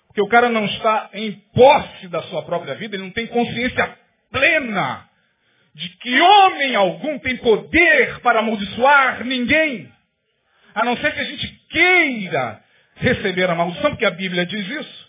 [0.08, 3.96] Porque o cara não está em posse da sua própria vida, ele não tem consciência
[4.32, 5.07] plena
[5.78, 9.88] de que homem algum tem poder para amaldiçoar ninguém.
[10.74, 12.60] A não ser que a gente queira
[12.96, 15.08] receber a maldição, porque a Bíblia diz isso.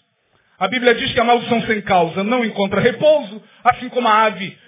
[0.59, 4.59] A Bíblia diz que a maldição sem causa não encontra repouso, assim como a ave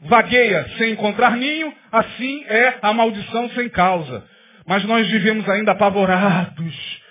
[0.00, 4.26] vagueia sem encontrar ninho, assim é a maldição sem causa.
[4.66, 7.02] Mas nós vivemos ainda apavorados.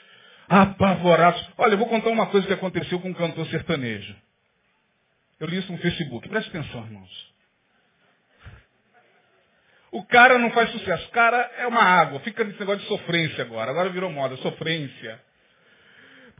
[0.49, 1.47] Apavorados.
[1.55, 4.15] Olha, eu vou contar uma coisa que aconteceu com um cantor sertanejo.
[5.39, 6.27] Eu li isso no Facebook.
[6.27, 7.26] Preste atenção, irmãos.
[9.91, 11.07] O cara não faz sucesso.
[11.07, 12.19] O cara é uma água.
[12.21, 13.71] Fica nesse negócio de sofrência agora.
[13.71, 14.35] Agora virou moda.
[14.37, 15.19] Sofrência.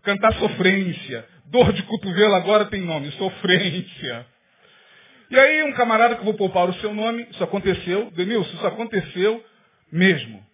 [0.03, 1.25] Cantar sofrência.
[1.45, 3.11] Dor de cotovelo agora tem nome.
[3.11, 4.25] Sofrência.
[5.29, 7.27] E aí um camarada que eu vou poupar o seu nome.
[7.31, 8.11] Isso aconteceu.
[8.11, 9.43] Denilson, isso aconteceu
[9.91, 10.45] mesmo.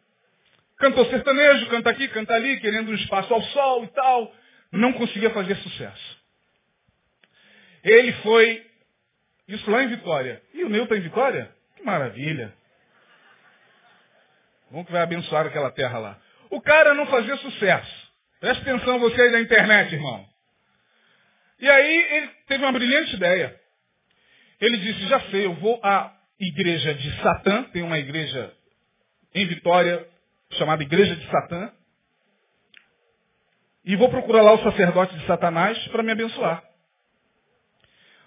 [0.78, 4.34] Cantou sertanejo, canta aqui, canta ali, querendo um espaço ao sol e tal.
[4.72, 6.24] Não conseguia fazer sucesso.
[7.84, 8.66] Ele foi,
[9.48, 10.42] isso lá em Vitória.
[10.54, 11.52] E o meu está em Vitória?
[11.76, 12.54] Que maravilha.
[14.74, 16.20] Vamos que vai abençoar aquela terra lá.
[16.50, 18.12] O cara não fazia sucesso.
[18.40, 20.26] Preste atenção você aí da internet, irmão.
[21.60, 23.56] E aí ele teve uma brilhante ideia.
[24.60, 28.52] Ele disse, já sei, eu vou à igreja de Satã, tem uma igreja
[29.36, 30.08] em Vitória
[30.54, 31.72] chamada Igreja de Satã,
[33.86, 36.64] e vou procurar lá o sacerdote de Satanás para me abençoar.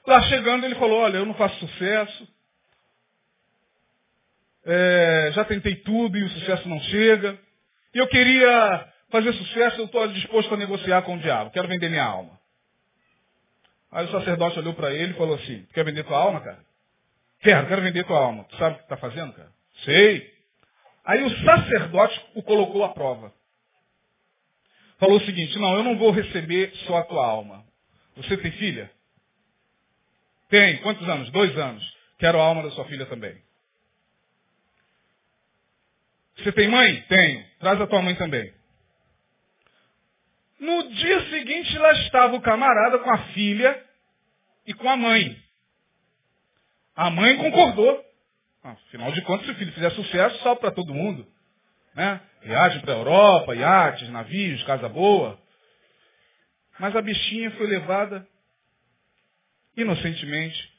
[0.07, 2.29] Lá chegando ele falou, olha, eu não faço sucesso,
[4.67, 7.39] é, já tentei tudo e o sucesso não chega.
[7.95, 11.53] E eu queria fazer sucesso, eu estou disposto a negociar com o diabo.
[11.53, 12.37] Quero vender minha alma.
[13.93, 16.59] Aí o sacerdote olhou para ele e falou assim, quer vender tua alma, cara?
[17.41, 18.45] Quero, quero vender tua alma.
[18.45, 19.51] Tu sabe o que está fazendo, cara?
[19.85, 20.35] Sei.
[21.05, 23.33] Aí o sacerdote o colocou à prova.
[24.99, 27.65] Falou o seguinte, não, eu não vou receber só a tua alma.
[28.17, 28.91] Você tem filha?
[30.49, 30.79] Tem.
[30.79, 31.31] Quantos anos?
[31.31, 31.97] Dois anos.
[32.19, 33.46] Quero a alma da sua filha também.
[36.39, 37.01] Você tem mãe?
[37.03, 37.45] Tenho.
[37.59, 38.53] Traz a tua mãe também.
[40.59, 43.85] No dia seguinte, lá estava o camarada com a filha
[44.67, 45.37] e com a mãe.
[46.95, 48.05] A mãe concordou.
[48.63, 51.27] Afinal de contas, se o filho fizer sucesso, salve para todo mundo.
[51.95, 52.21] Né?
[52.43, 55.39] Viagem para a Europa, iates, navios, casa boa.
[56.79, 58.27] Mas a bichinha foi levada
[59.77, 60.73] inocentemente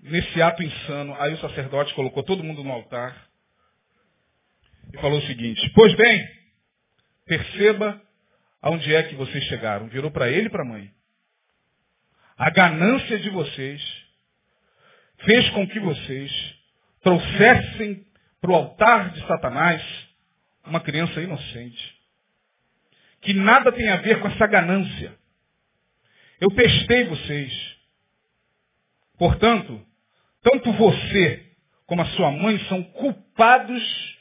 [0.00, 1.14] nesse ato insano.
[1.20, 3.33] Aí o sacerdote colocou todo mundo no altar
[4.92, 6.34] e falou o seguinte, pois bem,
[7.26, 8.02] Perceba
[8.60, 9.88] aonde é que vocês chegaram.
[9.88, 10.90] Virou para ele e para a mãe.
[12.36, 14.04] A ganância de vocês
[15.24, 16.54] fez com que vocês
[17.02, 18.06] trouxessem
[18.40, 19.82] para o altar de Satanás
[20.66, 21.94] uma criança inocente.
[23.22, 25.16] Que nada tem a ver com essa ganância.
[26.40, 27.76] Eu testei vocês.
[29.16, 29.80] Portanto,
[30.42, 31.52] tanto você
[31.86, 34.13] como a sua mãe são culpados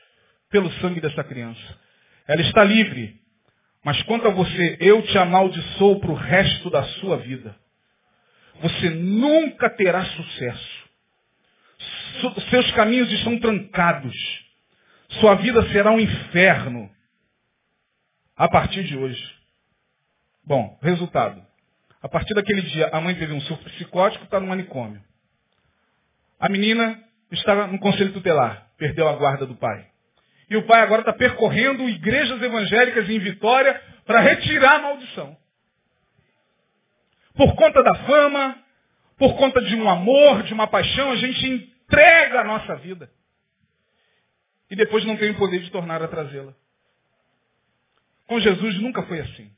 [0.53, 1.79] pelo sangue dessa criança.
[2.27, 3.19] Ela está livre.
[3.83, 7.57] Mas quanto a você, eu te amaldiçoo para o resto da sua vida.
[8.61, 10.83] Você nunca terá sucesso.
[12.51, 14.15] Seus caminhos estão trancados.
[15.19, 16.87] Sua vida será um inferno.
[18.37, 19.35] A partir de hoje.
[20.45, 21.43] Bom, resultado.
[21.99, 25.01] A partir daquele dia, a mãe teve um surto psicótico, está no manicômio.
[26.39, 29.92] A menina está no conselho tutelar, perdeu a guarda do pai.
[30.53, 35.35] E o pai agora está percorrendo igrejas evangélicas em Vitória para retirar a maldição.
[37.33, 38.63] Por conta da fama,
[39.17, 43.09] por conta de um amor, de uma paixão, a gente entrega a nossa vida.
[44.69, 46.53] E depois não tem o poder de tornar a trazê-la.
[48.27, 49.51] Com Jesus nunca foi assim.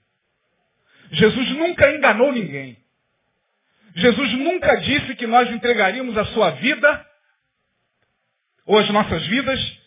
[1.12, 2.78] Jesus nunca enganou ninguém.
[3.96, 7.06] Jesus nunca disse que nós entregaríamos a sua vida
[8.66, 9.85] ou as nossas vidas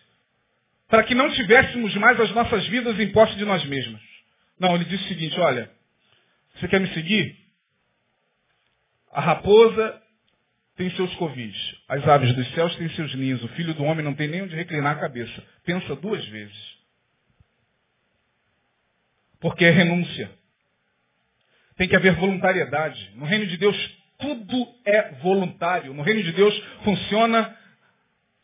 [0.89, 4.01] para que não tivéssemos mais as nossas vidas em posse de nós mesmos.
[4.59, 5.70] Não, ele disse o seguinte, olha,
[6.55, 7.36] você quer me seguir?
[9.12, 10.03] A raposa
[10.76, 11.57] tem seus covis,
[11.89, 14.55] as aves dos céus têm seus ninhos, o filho do homem não tem nem onde
[14.55, 15.45] reclinar a cabeça.
[15.64, 16.78] Pensa duas vezes.
[19.41, 20.30] Porque é renúncia.
[21.76, 23.12] Tem que haver voluntariedade.
[23.14, 23.76] No reino de Deus,
[24.18, 25.95] tudo é voluntário.
[25.95, 27.57] No reino de Deus, funciona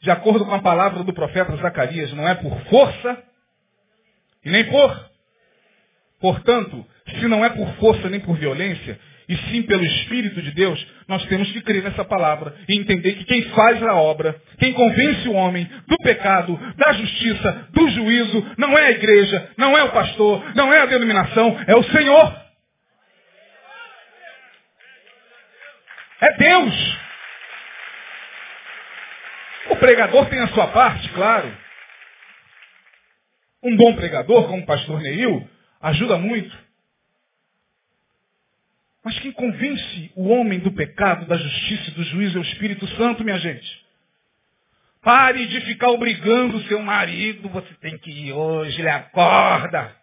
[0.04, 3.22] de acordo com a palavra do profeta Zacarias, não é por força
[4.44, 5.10] e nem por.
[6.20, 10.86] Portanto, se não é por força nem por violência, e sim pelo Espírito de Deus,
[11.08, 15.26] nós temos que crer nessa palavra e entender que quem faz a obra, quem convence
[15.26, 19.92] o homem do pecado, da justiça, do juízo, não é a igreja, não é o
[19.92, 22.44] pastor, não é a denominação, é o Senhor.
[26.20, 27.04] É Deus.
[29.70, 31.56] O pregador tem a sua parte, claro.
[33.62, 35.48] Um bom pregador, como o pastor Neil,
[35.80, 36.56] ajuda muito.
[39.02, 42.86] Mas quem convence o homem do pecado, da justiça e do juízo é o Espírito
[42.96, 43.84] Santo, minha gente.
[45.02, 49.94] Pare de ficar obrigando o seu marido, você tem que ir hoje, ele acorda.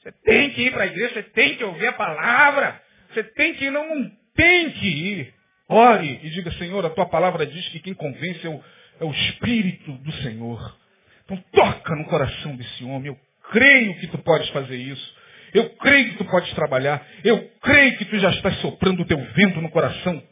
[0.00, 2.82] Você tem que ir para a igreja, você tem que ouvir a palavra.
[3.12, 5.34] Você tem que ir, não, não tem que ir.
[5.68, 8.64] Ore e diga, Senhor, a tua palavra diz que quem convence é o,
[9.00, 10.76] é o Espírito do Senhor.
[11.24, 13.08] Então toca no coração desse homem.
[13.08, 13.18] Eu
[13.50, 15.16] creio que tu podes fazer isso.
[15.52, 17.06] Eu creio que tu podes trabalhar.
[17.22, 20.22] Eu creio que tu já estás soprando o teu vento no coração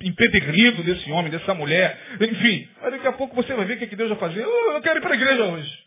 [0.00, 1.96] empedregrido desse homem, dessa mulher.
[2.20, 4.44] Enfim, daqui a pouco você vai ver o que, que Deus vai fazer.
[4.44, 5.78] Oh, eu quero ir para a igreja hoje.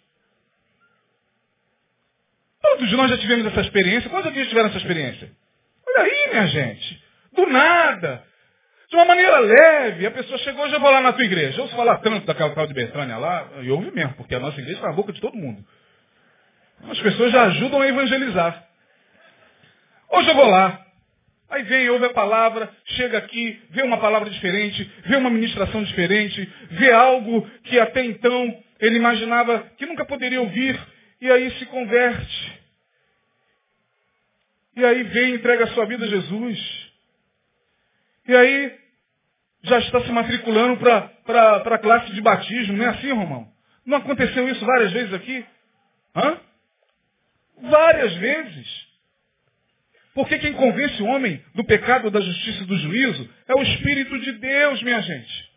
[2.61, 4.09] Todos nós já tivemos essa experiência.
[4.09, 5.29] Quantos aqui já tiveram essa experiência?
[5.87, 7.03] Olha aí, minha gente.
[7.33, 8.23] Do nada.
[8.89, 11.61] De uma maneira leve, a pessoa chegou, eu vou lá na tua igreja.
[11.61, 14.77] Ouço falar tanto daquela tal de Betânia lá, e ouve mesmo, porque a nossa igreja
[14.77, 15.63] está na boca de todo mundo.
[16.89, 18.63] As pessoas já ajudam a evangelizar.
[20.11, 20.85] Hoje eu vou lá.
[21.49, 26.53] Aí vem, ouve a palavra, chega aqui, vê uma palavra diferente, vê uma ministração diferente,
[26.71, 30.79] vê algo que até então ele imaginava que nunca poderia ouvir,
[31.21, 32.61] e aí se converte.
[34.75, 36.84] E aí vem e entrega a sua vida a Jesus.
[38.27, 38.79] E aí
[39.63, 42.77] já está se matriculando para a classe de batismo.
[42.77, 43.47] Não é assim, Romão?
[43.85, 45.45] Não aconteceu isso várias vezes aqui?
[46.15, 46.39] Hã?
[47.61, 48.85] Várias vezes.
[50.13, 54.17] Porque quem convence o homem do pecado, da justiça e do juízo é o Espírito
[54.19, 55.54] de Deus, minha gente.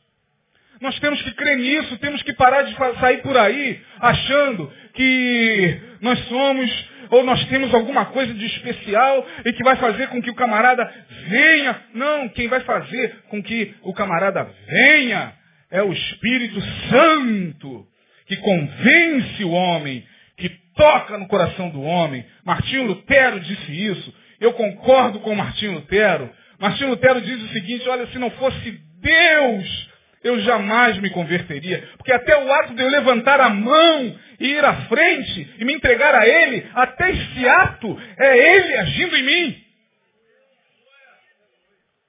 [0.80, 6.18] Nós temos que crer nisso, temos que parar de sair por aí achando que nós
[6.28, 10.34] somos ou nós temos alguma coisa de especial e que vai fazer com que o
[10.34, 10.84] camarada
[11.28, 11.80] venha.
[11.94, 15.32] Não, quem vai fazer com que o camarada venha
[15.70, 16.60] é o Espírito
[16.90, 17.86] Santo,
[18.26, 20.04] que convence o homem,
[20.36, 22.24] que toca no coração do homem.
[22.44, 24.14] Martinho Lutero disse isso.
[24.40, 26.30] Eu concordo com Martinho Lutero.
[26.58, 29.87] Martinho Lutero diz o seguinte, olha, se não fosse Deus
[30.22, 31.88] eu jamais me converteria.
[31.96, 35.74] Porque até o ato de eu levantar a mão e ir à frente e me
[35.74, 39.64] entregar a Ele, até esse ato é Ele agindo em mim.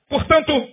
[0.09, 0.69] Portanto,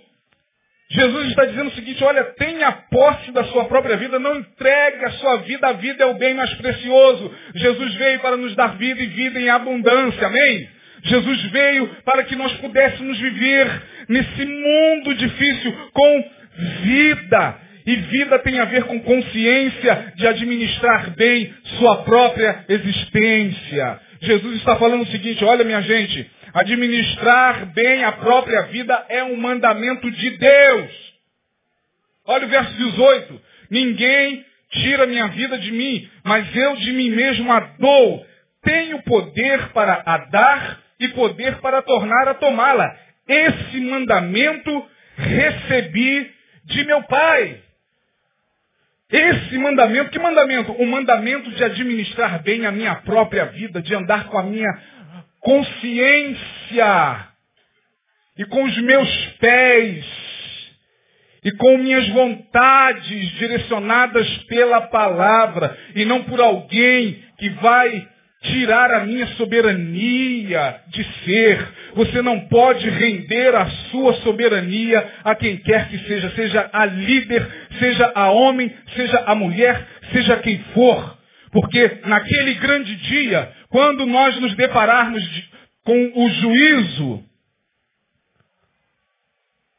[0.89, 5.11] Jesus está dizendo o seguinte, olha, tenha posse da sua própria vida, não entregue a
[5.11, 7.35] sua vida, a vida é o bem mais precioso.
[7.55, 10.69] Jesus veio para nos dar vida e vida em abundância, amém?
[11.03, 16.31] Jesus veio para que nós pudéssemos viver nesse mundo difícil com
[16.81, 17.59] vida.
[17.85, 23.99] E vida tem a ver com consciência de administrar bem sua própria existência.
[24.21, 29.37] Jesus está falando o seguinte, olha minha gente, administrar bem a própria vida é um
[29.37, 30.91] mandamento de Deus.
[32.25, 33.41] Olha o verso 18.
[33.71, 38.25] Ninguém tira minha vida de mim, mas eu de mim mesmo a dou.
[38.63, 42.93] Tenho poder para a dar e poder para tornar a tomá-la.
[43.27, 44.85] Esse mandamento
[45.15, 46.36] recebi
[46.67, 47.61] de meu Pai.
[49.09, 50.73] Esse mandamento, que mandamento?
[50.73, 54.69] O mandamento de administrar bem a minha própria vida, de andar com a minha
[55.39, 57.27] consciência
[58.37, 60.05] e com os meus pés
[61.43, 68.05] e com minhas vontades direcionadas pela palavra e não por alguém que vai
[68.41, 71.65] tirar a minha soberania de ser.
[71.97, 77.69] Você não pode render a sua soberania a quem quer que seja, seja a líder,
[77.79, 81.17] seja a homem, seja a mulher, seja quem for.
[81.51, 85.49] Porque naquele grande dia, quando nós nos depararmos de,
[85.83, 87.23] com o juízo,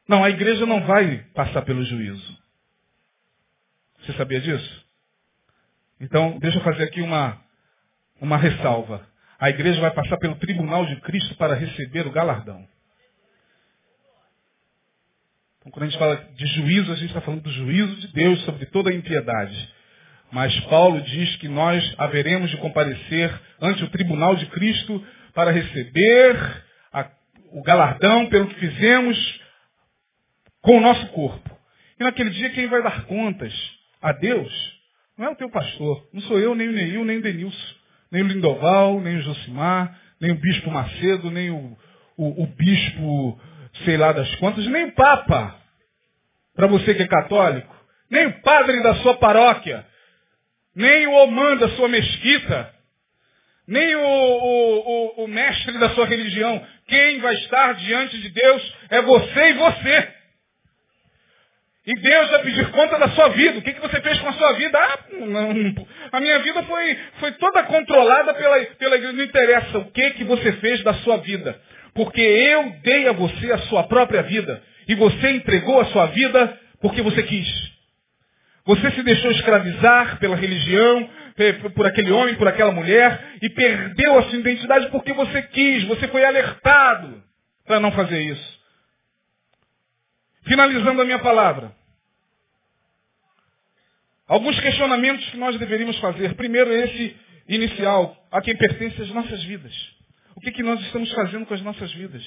[0.09, 2.37] não, a igreja não vai passar pelo juízo.
[4.01, 4.85] Você sabia disso?
[6.01, 7.41] Então, deixa eu fazer aqui uma,
[8.21, 9.08] uma ressalva.
[9.39, 12.67] A igreja vai passar pelo tribunal de Cristo para receber o galardão.
[15.59, 18.41] Então, quando a gente fala de juízo, a gente está falando do juízo de Deus
[18.45, 19.75] sobre toda a impiedade.
[20.33, 26.65] Mas Paulo diz que nós haveremos de comparecer ante o tribunal de Cristo para receber
[26.93, 27.11] a,
[27.53, 29.41] o galardão pelo que fizemos
[30.61, 31.59] com o nosso corpo.
[31.99, 33.53] E naquele dia quem vai dar contas
[34.03, 34.79] a Deus
[35.17, 37.78] não é o teu pastor, não sou eu, nem o Neil, nem o Denilson,
[38.11, 41.77] nem o Lindoval, nem o Josimar, nem o Bispo Macedo, nem o,
[42.17, 43.41] o, o Bispo
[43.85, 45.57] sei lá das quantas, nem o Papa,
[46.55, 47.75] para você que é católico,
[48.11, 49.87] nem o padre da sua paróquia,
[50.75, 52.75] nem o omã da sua mesquita,
[53.67, 56.65] nem o, o, o, o mestre da sua religião.
[56.87, 60.18] Quem vai estar diante de Deus é você e você.
[61.87, 63.59] E Deus vai pedir conta da sua vida.
[63.59, 64.79] O que, que você fez com a sua vida?
[64.79, 69.13] Ah, não, a minha vida foi, foi toda controlada pela, pela igreja.
[69.13, 71.59] Não interessa o que, que você fez da sua vida.
[71.95, 74.63] Porque eu dei a você a sua própria vida.
[74.87, 77.79] E você entregou a sua vida porque você quis.
[78.67, 81.09] Você se deixou escravizar pela religião,
[81.75, 86.07] por aquele homem, por aquela mulher, e perdeu a sua identidade porque você quis, você
[86.09, 87.23] foi alertado
[87.67, 88.58] para não fazer isso.
[90.49, 91.77] Finalizando a minha palavra.
[94.27, 96.35] Alguns questionamentos que nós deveríamos fazer.
[96.35, 97.17] Primeiro, esse
[97.49, 99.73] inicial, a quem pertence as nossas vidas.
[100.35, 102.23] O que, que nós estamos fazendo com as nossas vidas?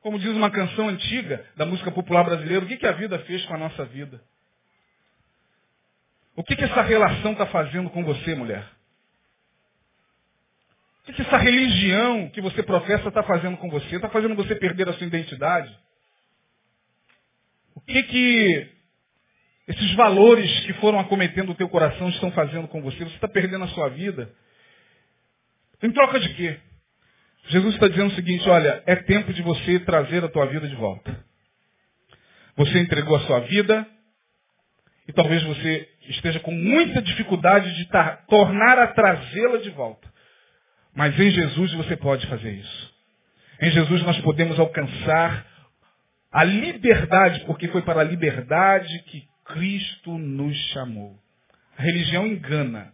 [0.00, 3.44] Como diz uma canção antiga da música popular brasileira, o que, que a vida fez
[3.46, 4.22] com a nossa vida?
[6.36, 8.64] O que, que essa relação está fazendo com você, mulher?
[11.02, 13.96] O que, que essa religião que você professa está fazendo com você?
[13.96, 15.76] Está fazendo você perder a sua identidade?
[17.88, 18.68] Que, que
[19.66, 22.98] esses valores que foram acometendo o teu coração estão fazendo com você?
[22.98, 24.30] Você está perdendo a sua vida?
[25.82, 26.58] Em troca de quê?
[27.48, 30.74] Jesus está dizendo o seguinte, olha, é tempo de você trazer a tua vida de
[30.74, 31.24] volta.
[32.56, 33.86] Você entregou a sua vida
[35.06, 37.88] e talvez você esteja com muita dificuldade de
[38.28, 40.06] tornar a trazê-la de volta.
[40.94, 42.94] Mas em Jesus você pode fazer isso.
[43.62, 45.46] Em Jesus nós podemos alcançar
[46.30, 51.16] a liberdade, porque foi para a liberdade que Cristo nos chamou.
[51.76, 52.92] A religião engana.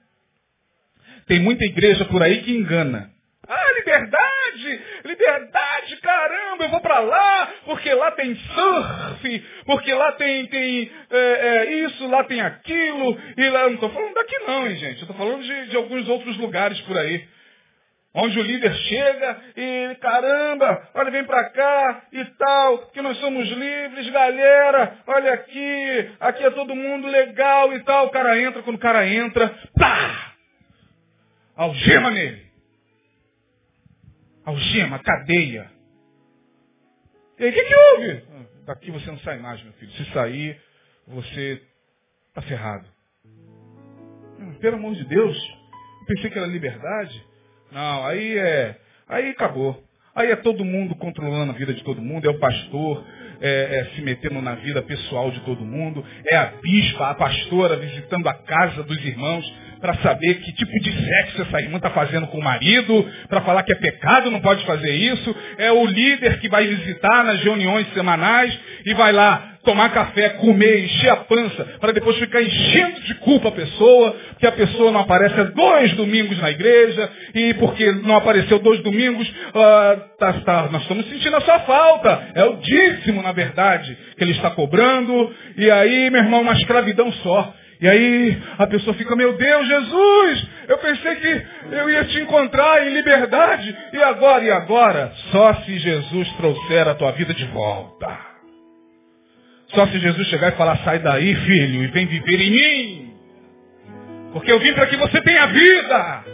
[1.26, 3.10] Tem muita igreja por aí que engana.
[3.46, 4.82] Ah, liberdade!
[5.04, 11.18] Liberdade, caramba, eu vou para lá, porque lá tem surf, porque lá tem, tem é,
[11.18, 13.62] é, isso, lá tem aquilo, e lá.
[13.62, 14.96] Eu não estou falando daqui não, hein, gente.
[14.96, 17.26] Eu estou falando de, de alguns outros lugares por aí.
[18.14, 23.48] Onde o líder chega e, caramba, olha, vem para cá e tal, que nós somos
[23.48, 28.06] livres, galera, olha aqui, aqui é todo mundo legal e tal.
[28.06, 30.32] O cara entra, quando o cara entra, pá!
[31.56, 32.44] Algema nele
[34.44, 35.70] algema, cadeia.
[37.38, 38.24] E aí, o que, que houve?
[38.66, 39.92] Daqui você não sai mais, meu filho.
[39.92, 40.60] Se sair,
[41.06, 41.60] você
[42.28, 42.86] está ferrado.
[44.60, 45.36] Pelo amor de Deus,
[46.00, 47.26] eu pensei que era liberdade.
[47.74, 48.76] Não, aí é.
[49.08, 49.82] Aí acabou.
[50.14, 53.04] Aí é todo mundo controlando a vida de todo mundo, é o pastor,
[53.40, 56.04] é, é, se metendo na vida pessoal de todo mundo.
[56.30, 59.44] É a bispa, a pastora visitando a casa dos irmãos
[59.80, 63.64] para saber que tipo de sexo essa irmã está fazendo com o marido, para falar
[63.64, 65.36] que é pecado, não pode fazer isso.
[65.58, 68.56] É o líder que vai visitar nas reuniões semanais
[68.86, 73.52] e vai lá tomar café, comer, encher pança, para depois ficar enchendo de culpa a
[73.52, 78.58] pessoa, que a pessoa não aparece há dois domingos na igreja, e porque não apareceu
[78.58, 82.28] dois domingos, uh, tá, tá, nós estamos sentindo a sua falta.
[82.34, 87.12] É o dízimo, na verdade, que ele está cobrando, e aí, meu irmão, uma escravidão
[87.12, 87.54] só.
[87.80, 92.86] E aí a pessoa fica, meu Deus, Jesus, eu pensei que eu ia te encontrar
[92.86, 95.12] em liberdade, e agora, e agora?
[95.30, 98.33] Só se Jesus trouxer a tua vida de volta.
[99.74, 103.14] Só se Jesus chegar e falar, sai daí, filho, e vem viver em mim.
[104.32, 106.24] Porque eu vim para que você tenha vida.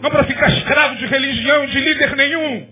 [0.00, 2.68] Não para ficar escravo de religião, de líder nenhum.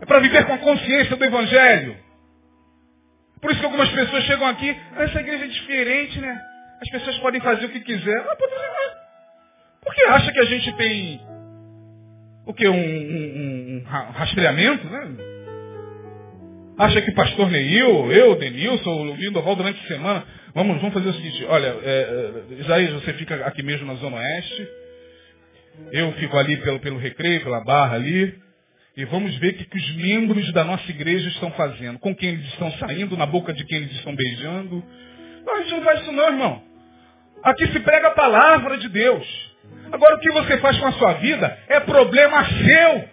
[0.00, 1.96] É para viver com a consciência do Evangelho.
[3.40, 6.40] Por isso que algumas pessoas chegam aqui, ah, essa igreja é diferente, né?
[6.80, 8.18] As pessoas podem fazer o que quiser.
[8.18, 8.92] Ah, pode fazer.
[9.84, 11.20] Porque acha que a gente tem
[12.46, 12.68] o que?
[12.68, 13.82] Um, um, um
[14.12, 15.31] rastreamento, né?
[16.78, 21.14] Acha que pastor Neil, eu, Denilson, o Lindoval durante a semana, vamos, vamos fazer o
[21.14, 24.68] seguinte, olha, é, é, Isaías, você fica aqui mesmo na Zona Oeste,
[25.92, 28.34] eu fico ali pelo, pelo recreio, pela barra ali,
[28.96, 32.30] e vamos ver o que, que os membros da nossa igreja estão fazendo, com quem
[32.30, 34.82] eles estão saindo, na boca de quem eles estão beijando.
[35.44, 36.62] Não, a gente não faz isso não, irmão.
[37.42, 39.52] Aqui se prega a palavra de Deus.
[39.90, 43.08] Agora o que você faz com a sua vida é problema seu.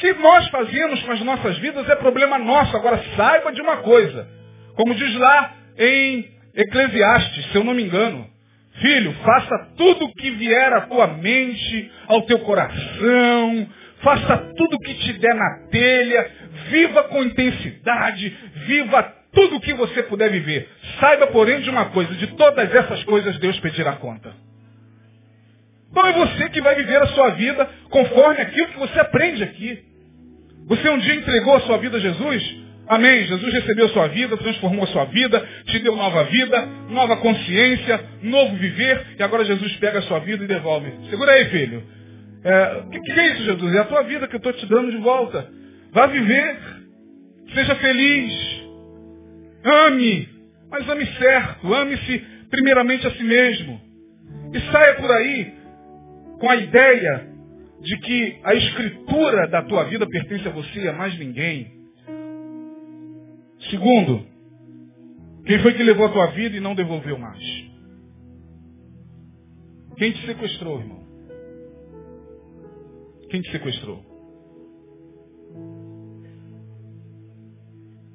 [0.00, 2.74] Que nós fazemos com as nossas vidas é problema nosso.
[2.74, 4.26] Agora saiba de uma coisa.
[4.74, 6.26] Como diz lá em
[6.56, 8.26] Eclesiastes, se eu não me engano.
[8.80, 13.68] Filho, faça tudo o que vier à tua mente, ao teu coração,
[14.00, 16.30] faça tudo o que te der na telha,
[16.70, 18.34] viva com intensidade,
[18.66, 19.02] viva
[19.34, 20.66] tudo o que você puder viver.
[20.98, 24.32] Saiba, porém, de uma coisa, de todas essas coisas Deus pedirá conta.
[25.90, 29.89] Então é você que vai viver a sua vida conforme aquilo que você aprende aqui.
[30.66, 32.60] Você um dia entregou a sua vida a Jesus?
[32.90, 33.24] Amém.
[33.24, 38.00] Jesus recebeu a sua vida, transformou a sua vida, te deu nova vida, nova consciência,
[38.22, 40.92] novo viver, e agora Jesus pega a sua vida e devolve.
[41.08, 41.84] Segura aí, filho.
[42.44, 43.74] O é, que, que, é isso, Jesus?
[43.74, 45.46] É a tua vida que eu estou te dando de volta.
[45.92, 46.56] Vá viver.
[47.54, 48.62] Seja feliz.
[49.64, 50.28] Ame.
[50.70, 51.72] Mas ame certo.
[51.72, 52.18] Ame-se
[52.50, 53.80] primeiramente a si mesmo.
[54.52, 55.54] E saia por aí
[56.40, 57.29] com a ideia
[57.80, 61.80] de que a escritura da tua vida pertence a você e a mais ninguém.
[63.70, 64.26] Segundo,
[65.46, 67.42] quem foi que levou a tua vida e não devolveu mais?
[69.96, 71.06] Quem te sequestrou, irmão?
[73.30, 74.04] Quem te sequestrou?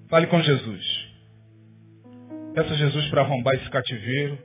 [0.10, 1.16] Fale com Jesus.
[2.54, 4.38] Peça a Jesus para arrombar esse cativeiro,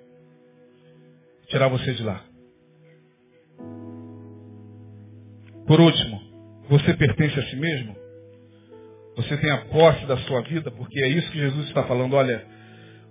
[1.49, 2.30] tirar você de lá.
[5.71, 6.21] Por último,
[6.68, 7.95] você pertence a si mesmo?
[9.14, 10.68] Você tem a posse da sua vida?
[10.73, 12.14] Porque é isso que Jesus está falando.
[12.14, 12.45] Olha,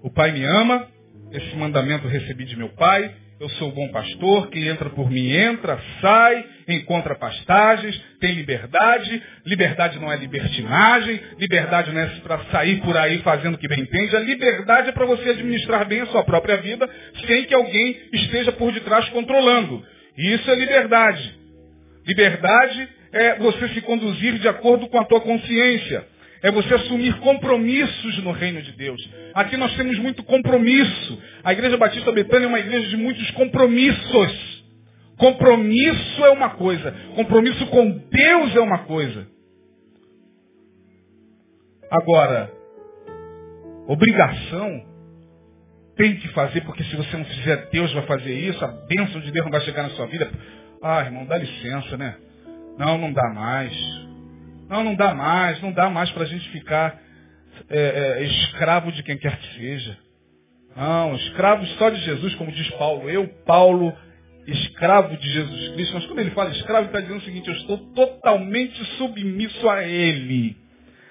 [0.03, 0.86] o Pai me ama,
[1.32, 5.32] esse mandamento recebi de meu Pai, eu sou o bom pastor, quem entra por mim
[5.32, 9.24] entra, sai, encontra pastagens, tem liberdade.
[9.45, 13.80] Liberdade não é libertinagem, liberdade não é para sair por aí fazendo o que bem
[13.80, 14.18] entende.
[14.18, 16.89] A liberdade é para você administrar bem a sua própria vida
[17.26, 19.82] sem que alguém esteja por detrás controlando.
[20.18, 21.39] Isso é liberdade.
[22.06, 26.06] Liberdade é você se conduzir de acordo com a tua consciência.
[26.41, 29.10] É você assumir compromissos no reino de Deus.
[29.34, 31.22] Aqui nós temos muito compromisso.
[31.43, 34.64] A Igreja Batista Betânia é uma igreja de muitos compromissos.
[35.18, 36.95] Compromisso é uma coisa.
[37.16, 39.28] Compromisso com Deus é uma coisa.
[41.91, 42.52] Agora,
[43.88, 44.86] obrigação
[45.97, 49.32] tem que fazer, porque se você não fizer, Deus vai fazer isso, a bênção de
[49.32, 50.32] Deus não vai chegar na sua vida.
[50.82, 52.15] Ah, irmão, dá licença, né?
[52.77, 53.73] Não, não dá mais.
[54.69, 55.61] Não, não dá mais.
[55.61, 56.97] Não dá mais para a gente ficar
[57.69, 59.97] é, é, escravo de quem quer que seja.
[60.75, 63.09] Não, escravo só de Jesus, como diz Paulo.
[63.09, 63.93] Eu, Paulo,
[64.47, 65.93] escravo de Jesus Cristo.
[65.95, 69.84] Mas quando ele fala escravo, ele está dizendo o seguinte, eu estou totalmente submisso a
[69.84, 70.55] Ele.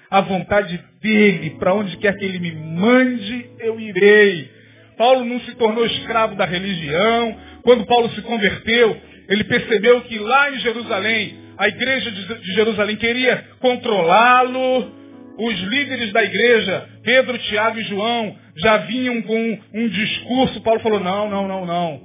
[0.09, 4.49] A vontade dele, para onde quer que ele me mande, eu irei.
[4.97, 7.37] Paulo não se tornou escravo da religião.
[7.61, 8.99] Quando Paulo se converteu,
[9.29, 14.97] ele percebeu que lá em Jerusalém, a igreja de Jerusalém queria controlá-lo.
[15.37, 20.61] Os líderes da igreja, Pedro, Tiago e João, já vinham com um discurso.
[20.61, 22.01] Paulo falou, não, não, não, não.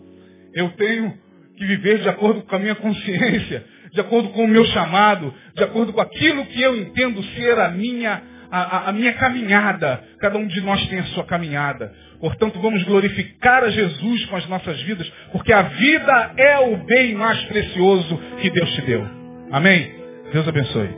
[0.55, 1.13] Eu tenho
[1.57, 5.65] que viver de acordo com a minha consciência, de acordo com o meu chamado, de
[5.65, 8.23] acordo com aquilo que eu entendo ser a minha,
[8.63, 10.03] a, a minha caminhada.
[10.21, 11.93] Cada um de nós tem a sua caminhada.
[12.21, 17.15] Portanto, vamos glorificar a Jesus com as nossas vidas, porque a vida é o bem
[17.15, 19.05] mais precioso que Deus te deu.
[19.51, 19.95] Amém?
[20.33, 20.89] Deus abençoe.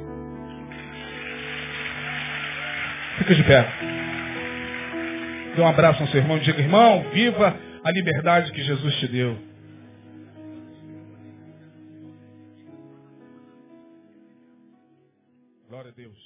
[3.18, 3.66] Fica de pé.
[5.56, 9.38] Dê um abraço ao seu irmão diga, irmão, viva a liberdade que Jesus te deu.
[15.68, 16.25] Glória a Deus.